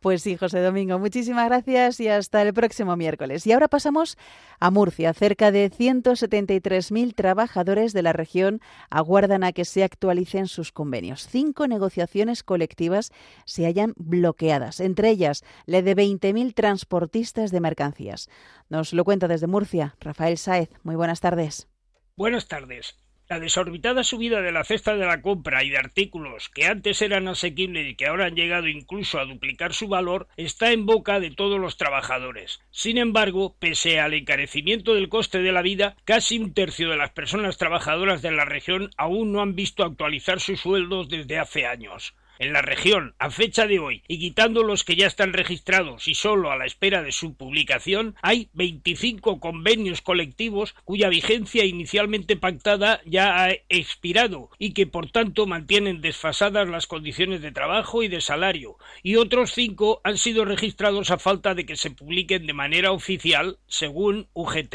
Pues 0.00 0.22
sí, 0.22 0.36
José 0.36 0.60
Domingo, 0.60 0.98
muchísimas 0.98 1.46
gracias 1.46 2.00
y 2.00 2.08
hasta 2.08 2.42
el 2.42 2.52
próximo 2.52 2.96
miércoles. 2.96 3.46
Y 3.46 3.52
ahora 3.52 3.68
pasamos 3.68 4.18
a 4.60 4.70
Murcia. 4.70 5.12
Cerca 5.14 5.50
de 5.50 5.70
173.000 5.70 7.14
trabajadores 7.14 7.92
de 7.92 8.02
la 8.02 8.12
región 8.12 8.60
aguardan 8.90 9.44
a 9.44 9.52
que 9.52 9.64
se 9.64 9.84
actualicen 9.84 10.48
sus 10.48 10.72
convenios. 10.72 11.26
Cinco 11.28 11.66
negociaciones 11.66 12.42
colectivas 12.42 13.12
se 13.44 13.64
hallan 13.64 13.94
bloqueadas, 13.96 14.80
entre 14.80 15.10
ellas 15.10 15.44
la 15.66 15.82
de 15.82 15.96
20.000 15.96 16.54
transportistas 16.54 17.50
de 17.50 17.60
mercancías. 17.60 18.28
Nos 18.68 18.92
lo 18.92 19.04
cuenta 19.04 19.28
desde 19.28 19.46
Murcia 19.46 19.96
Rafael 20.00 20.38
Saez. 20.38 20.70
Muy 20.82 20.96
buenas 20.96 21.20
tardes. 21.20 21.68
Buenas 22.16 22.46
tardes. 22.46 23.01
La 23.32 23.40
desorbitada 23.40 24.04
subida 24.04 24.42
de 24.42 24.52
la 24.52 24.62
cesta 24.62 24.94
de 24.94 25.06
la 25.06 25.22
compra 25.22 25.64
y 25.64 25.70
de 25.70 25.78
artículos 25.78 26.50
que 26.50 26.66
antes 26.66 27.00
eran 27.00 27.28
asequibles 27.28 27.88
y 27.88 27.94
que 27.94 28.06
ahora 28.06 28.26
han 28.26 28.34
llegado 28.34 28.68
incluso 28.68 29.18
a 29.18 29.24
duplicar 29.24 29.72
su 29.72 29.88
valor 29.88 30.28
está 30.36 30.70
en 30.70 30.84
boca 30.84 31.18
de 31.18 31.30
todos 31.30 31.58
los 31.58 31.78
trabajadores. 31.78 32.60
Sin 32.70 32.98
embargo, 32.98 33.56
pese 33.58 34.00
al 34.00 34.12
encarecimiento 34.12 34.92
del 34.92 35.08
coste 35.08 35.38
de 35.38 35.50
la 35.50 35.62
vida, 35.62 35.96
casi 36.04 36.38
un 36.38 36.52
tercio 36.52 36.90
de 36.90 36.98
las 36.98 37.12
personas 37.12 37.56
trabajadoras 37.56 38.20
de 38.20 38.32
la 38.32 38.44
región 38.44 38.90
aún 38.98 39.32
no 39.32 39.40
han 39.40 39.54
visto 39.54 39.82
actualizar 39.82 40.38
sus 40.38 40.60
sueldos 40.60 41.08
desde 41.08 41.38
hace 41.38 41.64
años. 41.64 42.14
En 42.42 42.52
la 42.52 42.60
región, 42.60 43.14
a 43.20 43.30
fecha 43.30 43.68
de 43.68 43.78
hoy, 43.78 44.02
y 44.08 44.18
quitando 44.18 44.64
los 44.64 44.82
que 44.82 44.96
ya 44.96 45.06
están 45.06 45.32
registrados 45.32 46.08
y 46.08 46.16
solo 46.16 46.50
a 46.50 46.56
la 46.56 46.66
espera 46.66 47.00
de 47.04 47.12
su 47.12 47.36
publicación, 47.36 48.16
hay 48.20 48.48
25 48.54 49.38
convenios 49.38 50.02
colectivos 50.02 50.74
cuya 50.84 51.08
vigencia 51.08 51.64
inicialmente 51.64 52.36
pactada 52.36 53.00
ya 53.06 53.44
ha 53.44 53.52
expirado 53.68 54.50
y 54.58 54.72
que 54.72 54.88
por 54.88 55.08
tanto 55.08 55.46
mantienen 55.46 56.00
desfasadas 56.00 56.68
las 56.68 56.88
condiciones 56.88 57.42
de 57.42 57.52
trabajo 57.52 58.02
y 58.02 58.08
de 58.08 58.20
salario, 58.20 58.76
y 59.04 59.14
otros 59.14 59.52
cinco 59.52 60.00
han 60.02 60.18
sido 60.18 60.44
registrados 60.44 61.12
a 61.12 61.18
falta 61.18 61.54
de 61.54 61.64
que 61.64 61.76
se 61.76 61.92
publiquen 61.92 62.48
de 62.48 62.54
manera 62.54 62.90
oficial, 62.90 63.58
según 63.68 64.26
UGT. 64.32 64.74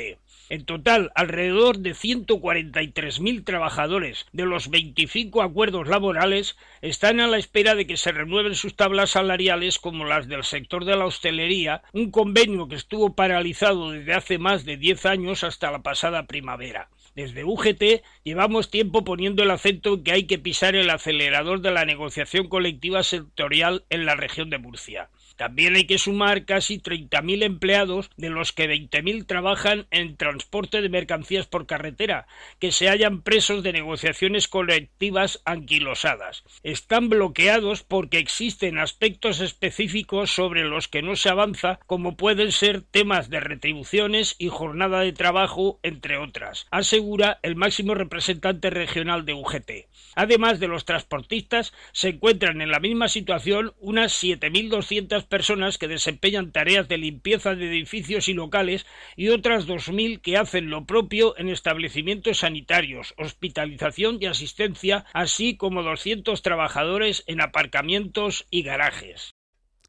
En 0.49 0.63
total, 0.63 1.11
alrededor 1.13 1.79
de 1.79 1.91
143.000 1.91 3.43
trabajadores 3.43 4.25
de 4.31 4.45
los 4.45 4.69
25 4.69 5.41
acuerdos 5.41 5.89
laborales 5.89 6.55
están 6.81 7.19
a 7.19 7.27
la 7.27 7.37
espera 7.37 7.75
de 7.75 7.85
que 7.85 7.97
se 7.97 8.13
renueven 8.13 8.55
sus 8.55 8.75
tablas 8.77 9.09
salariales 9.11 9.77
como 9.77 10.05
las 10.05 10.29
del 10.29 10.45
sector 10.45 10.85
de 10.85 10.95
la 10.95 11.05
hostelería, 11.05 11.81
un 11.91 12.11
convenio 12.11 12.69
que 12.69 12.75
estuvo 12.75 13.13
paralizado 13.13 13.91
desde 13.91 14.13
hace 14.13 14.37
más 14.37 14.63
de 14.63 14.77
10 14.77 15.05
años 15.05 15.43
hasta 15.43 15.69
la 15.69 15.83
pasada 15.83 16.27
primavera. 16.27 16.89
Desde 17.13 17.43
UGT 17.43 18.03
llevamos 18.23 18.69
tiempo 18.69 19.03
poniendo 19.03 19.43
el 19.43 19.51
acento 19.51 19.95
en 19.95 20.03
que 20.03 20.11
hay 20.13 20.27
que 20.27 20.39
pisar 20.39 20.75
el 20.75 20.89
acelerador 20.89 21.59
de 21.61 21.71
la 21.71 21.83
negociación 21.83 22.47
colectiva 22.47 23.03
sectorial 23.03 23.83
en 23.89 24.05
la 24.05 24.15
región 24.15 24.49
de 24.49 24.59
Murcia. 24.59 25.09
También 25.37 25.75
hay 25.75 25.85
que 25.85 25.99
sumar 25.99 26.45
casi 26.45 26.79
30.000 26.79 27.43
empleados, 27.43 28.09
de 28.17 28.29
los 28.29 28.51
que 28.51 28.67
20.000 28.67 29.25
trabajan 29.25 29.87
en 29.91 30.17
transporte 30.17 30.81
de 30.81 30.89
mercancías 30.89 31.45
por 31.45 31.67
carretera, 31.67 32.27
que 32.59 32.71
se 32.71 32.89
hallan 32.89 33.21
presos 33.21 33.63
de 33.63 33.71
negociaciones 33.71 34.47
colectivas 34.47 35.41
anquilosadas. 35.45 36.43
Están 36.63 37.09
bloqueados 37.09 37.83
porque 37.83 38.17
existen 38.17 38.79
aspectos 38.79 39.39
específicos 39.39 40.31
sobre 40.31 40.63
los 40.65 40.87
que 40.87 41.03
no 41.03 41.15
se 41.15 41.29
avanza, 41.29 41.79
como 41.85 42.17
pueden 42.17 42.51
ser 42.51 42.81
temas 42.81 43.29
de 43.29 43.39
retribuciones 43.39 44.35
y 44.39 44.49
jornada 44.49 45.01
de 45.01 45.13
trabajo, 45.13 45.79
entre 45.83 46.17
otras, 46.17 46.65
asegura 46.71 47.39
el 47.43 47.55
máximo 47.55 47.93
representante 47.93 48.71
regional 48.71 49.25
de 49.25 49.33
UGT. 49.33 49.71
Además 50.15 50.59
de 50.59 50.67
los 50.67 50.85
transportistas, 50.85 51.73
se 51.91 52.09
encuentran 52.09 52.61
en 52.61 52.71
la 52.71 52.79
misma 52.79 53.07
situación 53.07 53.73
unas 53.79 54.23
7.200 54.23 55.26
personas 55.27 55.77
que 55.77 55.87
desempeñan 55.87 56.51
tareas 56.51 56.87
de 56.87 56.97
limpieza 56.97 57.55
de 57.55 57.67
edificios 57.67 58.27
y 58.27 58.33
locales 58.33 58.85
y 59.15 59.29
otras 59.29 59.67
2.000 59.67 60.21
que 60.21 60.37
hacen 60.37 60.69
lo 60.69 60.85
propio 60.85 61.37
en 61.37 61.49
establecimientos 61.49 62.39
sanitarios, 62.39 63.13
hospitalización 63.17 64.17
y 64.19 64.25
asistencia, 64.25 65.05
así 65.13 65.57
como 65.57 65.83
200 65.83 66.41
trabajadores 66.41 67.23
en 67.27 67.41
aparcamientos 67.41 68.47
y 68.49 68.63
garajes. 68.63 69.36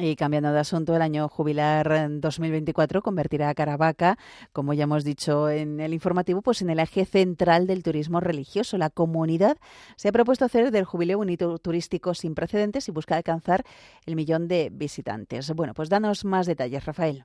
Y 0.00 0.14
cambiando 0.14 0.52
de 0.52 0.60
asunto, 0.60 0.94
el 0.94 1.02
año 1.02 1.28
jubilar 1.28 2.08
2024 2.20 3.02
convertirá 3.02 3.48
a 3.48 3.54
Caravaca, 3.56 4.16
como 4.52 4.72
ya 4.72 4.84
hemos 4.84 5.02
dicho 5.02 5.50
en 5.50 5.80
el 5.80 5.92
informativo, 5.92 6.40
pues 6.40 6.62
en 6.62 6.70
el 6.70 6.78
eje 6.78 7.04
central 7.04 7.66
del 7.66 7.82
turismo 7.82 8.20
religioso. 8.20 8.78
La 8.78 8.90
comunidad 8.90 9.58
se 9.96 10.10
ha 10.10 10.12
propuesto 10.12 10.44
hacer 10.44 10.70
del 10.70 10.84
jubileo 10.84 11.18
un 11.18 11.30
hito 11.30 11.58
turístico 11.58 12.14
sin 12.14 12.36
precedentes 12.36 12.88
y 12.88 12.92
busca 12.92 13.16
alcanzar 13.16 13.64
el 14.06 14.14
millón 14.14 14.46
de 14.46 14.70
visitantes. 14.70 15.50
Bueno, 15.50 15.74
pues 15.74 15.88
danos 15.88 16.24
más 16.24 16.46
detalles, 16.46 16.84
Rafael. 16.84 17.24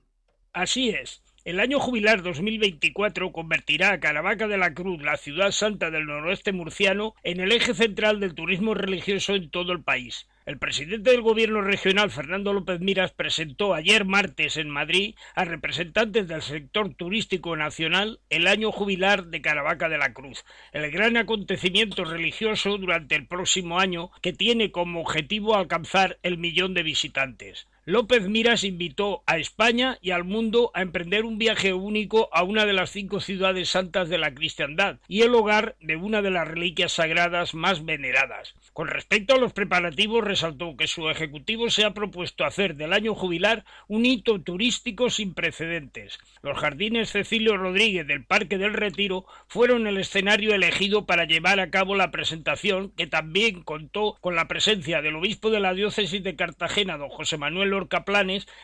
Así 0.51 0.89
es. 0.89 1.21
El 1.46 1.60
año 1.60 1.78
jubilar 1.78 2.24
2024 2.24 3.34
convertirá 3.34 3.91
a 3.91 4.00
Caravaca 4.00 4.48
de 4.48 4.58
la 4.58 4.74
Cruz, 4.74 5.04
la 5.04 5.18
ciudad 5.18 5.52
santa 5.52 5.91
del 5.91 6.06
noroeste 6.06 6.54
murciano, 6.54 7.16
en 7.22 7.41
el 7.41 7.52
eje 7.52 7.74
central 7.74 8.22
del 8.22 8.34
turismo 8.34 8.74
religioso 8.76 9.36
en 9.36 9.50
todo 9.50 9.74
el 9.74 9.84
país. 9.84 10.30
El 10.46 10.58
presidente 10.58 11.12
del 11.12 11.22
Gobierno 11.22 11.62
regional, 11.62 12.12
Fernando 12.12 12.54
López 12.54 12.80
Miras, 12.80 13.12
presentó 13.12 13.74
ayer 13.74 14.06
martes 14.06 14.56
en 14.56 14.70
Madrid 14.70 15.16
a 15.36 15.44
representantes 15.44 16.30
del 16.30 16.41
sector 16.41 16.94
turístico 16.94 17.58
nacional 17.58 18.22
el 18.30 18.48
año 18.48 18.72
jubilar 18.72 19.26
de 19.26 19.41
Caravaca 19.41 19.89
de 19.89 19.98
la 19.98 20.14
Cruz, 20.14 20.46
el 20.72 20.91
gran 20.91 21.18
acontecimiento 21.18 22.06
religioso 22.06 22.78
durante 22.78 23.16
el 23.16 23.28
próximo 23.28 23.82
año 23.82 24.12
que 24.22 24.32
tiene 24.32 24.72
como 24.72 25.02
objetivo 25.02 25.58
alcanzar 25.58 26.20
el 26.24 26.38
millón 26.38 26.74
de 26.74 26.84
visitantes. 26.84 27.68
López 27.86 28.29
Miras 28.29 28.63
invitó 28.63 29.23
a 29.25 29.38
España 29.38 29.97
y 30.01 30.11
al 30.11 30.23
mundo 30.23 30.71
a 30.73 30.81
emprender 30.81 31.25
un 31.25 31.38
viaje 31.38 31.73
único 31.73 32.29
a 32.31 32.43
una 32.43 32.65
de 32.65 32.71
las 32.71 32.91
cinco 32.91 33.19
ciudades 33.19 33.67
santas 33.67 34.07
de 34.07 34.17
la 34.17 34.34
cristiandad 34.34 34.99
y 35.09 35.23
el 35.23 35.36
hogar 35.36 35.75
de 35.81 35.97
una 35.97 36.21
de 36.21 36.31
las 36.31 36.47
reliquias 36.47 36.93
sagradas 36.93 37.53
más 37.53 37.84
veneradas. 37.84 38.53
Con 38.71 38.88
respecto 38.88 39.36
a 39.36 39.38
los 39.38 39.51
preparativos, 39.51 40.23
resaltó 40.23 40.77
que 40.77 40.88
su 40.88 41.09
ejecutivo 41.09 41.69
se 41.69 41.84
ha 41.84 41.93
propuesto 41.93 42.45
hacer 42.45 42.77
del 42.77 42.93
año 42.93 43.15
jubilar 43.15 43.65
un 43.89 44.05
hito 44.05 44.41
turístico 44.41 45.09
sin 45.09 45.34
precedentes. 45.34 46.19
Los 46.41 46.57
jardines 46.57 47.11
Cecilio 47.11 47.57
Rodríguez 47.57 48.07
del 48.07 48.23
Parque 48.23 48.57
del 48.57 48.73
Retiro 48.73 49.25
fueron 49.47 49.88
el 49.88 49.97
escenario 49.97 50.55
elegido 50.55 51.05
para 51.05 51.25
llevar 51.25 51.59
a 51.59 51.69
cabo 51.69 51.95
la 51.95 52.11
presentación, 52.11 52.91
que 52.91 53.07
también 53.07 53.61
contó 53.61 54.15
con 54.21 54.38
la 54.38 54.47
presencia 54.47 55.01
del 55.01 55.17
obispo 55.17 55.49
de 55.49 55.59
la 55.59 55.73
diócesis 55.73 56.23
de 56.23 56.38
Cartagena, 56.38 56.97
don 56.97 57.09
José 57.09 57.38
Manuel 57.38 57.72
Lorca 57.74 58.05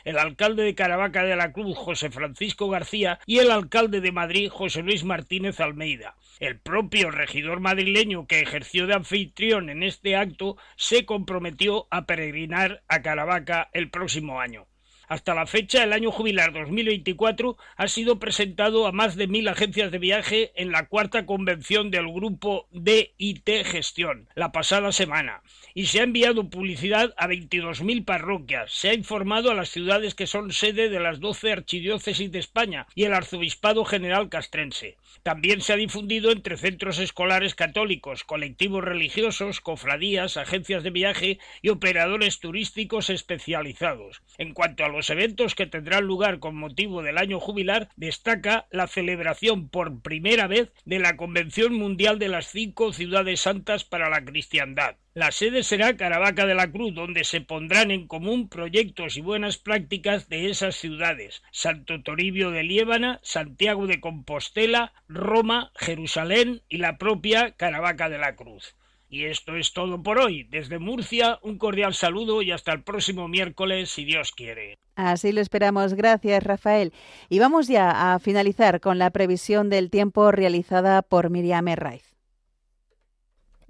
el 0.06 0.18
alcalde 0.18 0.64
de 0.64 0.76
Caravaca 0.76 1.24
de 1.24 1.36
la 1.36 1.52
Cruz, 1.52 1.78
José 1.78 2.12
Francisco 2.12 2.70
García, 2.70 3.20
y 3.26 3.40
el 3.40 3.52
alcalde 3.52 4.00
de 4.00 4.12
Madrid, 4.12 4.50
José 4.50 4.84
Luis 4.84 5.04
Martínez 5.04 5.60
Almeida. 5.60 6.16
El 6.40 6.60
propio 6.60 7.12
regidor 7.12 7.60
madrileño 7.60 8.28
que 8.28 8.40
ejerció 8.40 8.88
de 8.88 8.94
anfitrión 8.94 9.70
en 9.70 9.84
este 9.84 10.16
acto 10.16 10.56
se 10.78 11.06
comprometió 11.06 11.88
a 11.92 12.06
peregrinar 12.06 12.84
a 12.88 13.02
Caravaca 13.02 13.70
el 13.74 13.90
próximo 13.90 14.40
año. 14.40 14.69
Hasta 15.10 15.34
la 15.34 15.48
fecha, 15.48 15.84
el 15.84 15.92
año 15.92 16.12
jubilar 16.12 16.54
2024 16.54 17.58
ha 17.78 17.88
sido 17.88 18.20
presentado 18.20 18.86
a 18.86 18.92
más 18.92 19.16
de 19.16 19.26
mil 19.26 19.48
agencias 19.48 19.90
de 19.90 19.98
viaje 19.98 20.52
en 20.54 20.72
la 20.72 20.86
cuarta 20.86 21.26
convención 21.26 21.90
del 21.90 22.14
grupo 22.14 22.68
DIT 22.72 23.50
Gestión, 23.66 24.30
la 24.36 24.52
pasada 24.52 24.92
semana, 24.92 25.42
y 25.74 25.88
se 25.88 26.02
ha 26.02 26.04
enviado 26.04 26.52
publicidad 26.52 27.16
a 27.18 27.28
22.000 27.28 28.06
parroquias. 28.06 28.72
Se 28.72 28.90
ha 28.90 28.94
informado 28.94 29.50
a 29.50 29.56
las 29.56 29.70
ciudades 29.70 30.14
que 30.14 30.28
son 30.28 30.54
sede 30.54 30.90
de 30.90 31.00
las 31.00 31.20
12 31.20 31.54
archidiócesis 31.54 32.32
de 32.32 32.38
España 32.38 32.86
y 32.94 33.06
el 33.06 33.16
Arzobispado 33.16 33.86
General 33.86 34.30
Castrense. 34.30 34.98
También 35.24 35.62
se 35.62 35.74
ha 35.74 35.78
difundido 35.78 36.32
entre 36.32 36.56
centros 36.56 37.00
escolares 37.00 37.56
católicos, 37.56 38.24
colectivos 38.24 38.84
religiosos, 38.84 39.60
cofradías, 39.60 40.38
agencias 40.38 40.84
de 40.84 40.92
viaje 40.92 41.40
y 41.64 41.70
operadores 41.70 42.40
turísticos 42.40 43.10
especializados. 43.10 44.22
En 44.38 44.54
cuanto 44.54 44.86
a 44.86 44.90
los 44.90 44.99
eventos 45.10 45.56
que 45.56 45.68
tendrán 45.68 46.06
lugar 46.06 46.40
con 46.40 46.56
motivo 46.56 47.02
del 47.04 47.18
año 47.18 47.40
jubilar, 47.40 47.90
destaca 47.96 48.68
la 48.72 48.88
celebración 48.88 49.70
por 49.70 50.02
primera 50.02 50.48
vez 50.48 50.74
de 50.84 51.00
la 51.00 51.16
Convención 51.16 51.74
Mundial 51.74 52.20
de 52.20 52.28
las 52.28 52.48
Cinco 52.48 52.92
Ciudades 52.92 53.42
Santas 53.42 53.86
para 53.86 54.10
la 54.10 54.26
Cristiandad. 54.26 54.96
La 55.14 55.32
sede 55.32 55.64
será 55.64 55.98
Caravaca 55.98 56.46
de 56.46 56.56
la 56.56 56.72
Cruz, 56.72 56.94
donde 56.94 57.24
se 57.24 57.42
pondrán 57.42 57.92
en 57.92 58.08
común 58.08 58.48
proyectos 58.48 59.18
y 59.18 59.22
buenas 59.22 59.58
prácticas 59.58 60.30
de 60.30 60.50
esas 60.50 60.76
ciudades. 60.76 61.44
Santo 61.52 62.02
Toribio 62.04 62.52
de 62.52 62.64
Liébana, 62.64 63.20
Santiago 63.24 63.88
de 63.88 64.00
Compostela, 64.00 64.94
Roma, 65.08 65.72
Jerusalén 65.76 66.62
y 66.70 66.78
la 66.78 66.98
propia 66.98 67.52
Caravaca 67.52 68.10
de 68.10 68.18
la 68.18 68.36
Cruz. 68.36 68.76
Y 69.10 69.26
esto 69.26 69.56
es 69.56 69.74
todo 69.74 70.02
por 70.04 70.20
hoy. 70.20 70.44
Desde 70.44 70.78
Murcia, 70.78 71.40
un 71.42 71.58
cordial 71.58 71.94
saludo 71.96 72.42
y 72.44 72.52
hasta 72.52 72.72
el 72.72 72.84
próximo 72.84 73.28
miércoles, 73.28 73.90
si 73.90 74.06
Dios 74.06 74.32
quiere. 74.32 74.78
Así 74.96 75.32
lo 75.32 75.42
esperamos. 75.42 75.96
Gracias, 75.96 76.44
Rafael. 76.44 76.94
Y 77.28 77.40
vamos 77.40 77.68
ya 77.68 78.14
a 78.14 78.20
finalizar 78.20 78.80
con 78.82 79.00
la 79.00 79.10
previsión 79.10 79.70
del 79.70 79.90
tiempo 79.90 80.32
realizada 80.32 81.02
por 81.02 81.30
Miriam 81.30 81.68
Herraiz. 81.68 82.09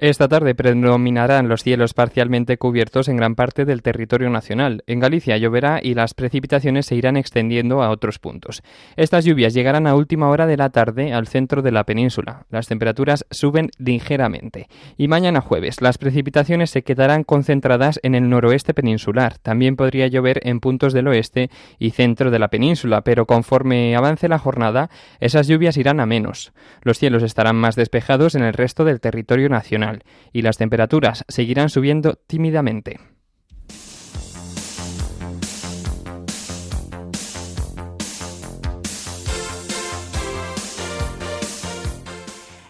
Esta 0.02 0.30
tarde 0.30 0.56
predominarán 0.56 1.50
los 1.50 1.62
cielos 1.62 1.94
parcialmente 1.94 2.58
cubiertos 2.58 3.10
en 3.10 3.18
gran 3.18 3.36
parte 3.36 3.66
del 3.66 3.82
territorio 3.82 4.30
nacional. 4.30 4.82
En 4.88 5.02
Galicia 5.02 5.36
lloverá 5.36 5.82
y 5.84 5.94
las 5.94 6.14
precipitaciones 6.14 6.86
se 6.86 6.96
irán 6.96 7.18
extendiendo 7.18 7.84
a 7.84 7.90
otros 7.90 8.18
puntos. 8.18 8.64
Estas 8.96 9.26
lluvias 9.26 9.54
llegarán 9.54 9.88
a 9.88 9.96
última 9.96 10.30
hora 10.30 10.48
de 10.48 10.56
la 10.56 10.70
tarde 10.70 11.12
al 11.12 11.28
centro 11.28 11.62
de 11.62 11.74
la 11.74 11.84
península. 11.84 12.46
Las 12.50 12.68
temperaturas 12.68 13.26
suben 13.30 13.72
ligeramente. 13.78 14.70
Y 14.96 15.10
mañana 15.10 15.42
jueves 15.42 15.82
las 15.82 15.98
precipitaciones 15.98 16.70
se 16.70 16.84
quedarán 16.84 17.26
concentradas 17.26 18.00
en 18.02 18.16
el 18.16 18.30
noroeste 18.30 18.74
peninsular. 18.74 19.38
También 19.40 19.76
podría 19.76 20.08
llover 20.08 20.40
en 20.44 20.62
puntos 20.62 20.94
del 20.94 21.10
oeste 21.10 21.50
y 21.78 21.90
centro 21.90 22.32
de 22.32 22.40
la 22.40 22.48
península, 22.48 23.02
pero 23.02 23.26
conforme 23.26 23.98
avance 23.98 24.30
la 24.30 24.40
jornada, 24.40 24.90
esas 25.20 25.50
lluvias 25.50 25.76
irán 25.76 26.00
a 26.00 26.06
menos. 26.06 26.54
Los 26.84 27.00
cielos 27.00 27.22
estarán 27.22 27.58
más 27.58 27.76
despejados 27.76 28.36
en 28.36 28.44
el 28.44 28.54
resto 28.54 28.86
del 28.86 29.02
territorio 29.02 29.50
nacional 29.50 29.89
y 30.34 30.42
las 30.42 30.58
temperaturas 30.58 31.26
seguirán 31.28 31.70
subiendo 31.70 32.20
tímidamente. 32.28 33.00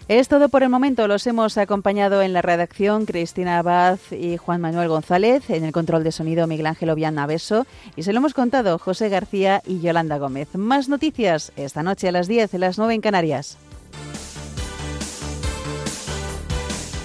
Es 0.09 0.27
todo 0.27 0.49
por 0.49 0.63
el 0.63 0.69
momento. 0.69 1.07
Los 1.07 1.27
hemos 1.27 1.55
acompañado 1.59 2.23
en 2.23 2.33
la 2.33 2.41
redacción 2.41 3.05
Cristina 3.05 3.59
Abad 3.59 3.99
y 4.09 4.37
Juan 4.37 4.59
Manuel 4.59 4.87
González, 4.87 5.51
en 5.51 5.63
el 5.63 5.71
control 5.71 6.03
de 6.03 6.11
sonido 6.11 6.47
Miguel 6.47 6.65
Ángel 6.65 6.89
Obián 6.89 7.13
Naveso 7.13 7.67
y 7.95 8.01
se 8.01 8.11
lo 8.11 8.17
hemos 8.17 8.33
contado 8.33 8.79
José 8.79 9.09
García 9.09 9.61
y 9.67 9.81
Yolanda 9.81 10.17
Gómez. 10.17 10.55
Más 10.55 10.89
noticias 10.89 11.51
esta 11.57 11.83
noche 11.83 12.07
a 12.07 12.11
las 12.11 12.27
10, 12.27 12.55
a 12.55 12.57
las 12.57 12.79
9 12.79 12.95
en 12.95 13.01
Canarias. 13.01 13.59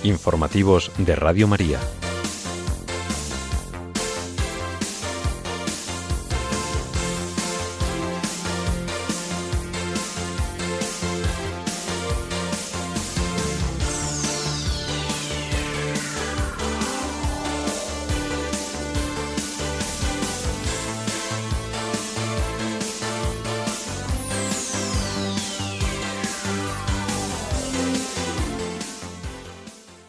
Informativos 0.05 0.93
de 0.99 1.17
Radio 1.17 1.49
María. 1.49 1.81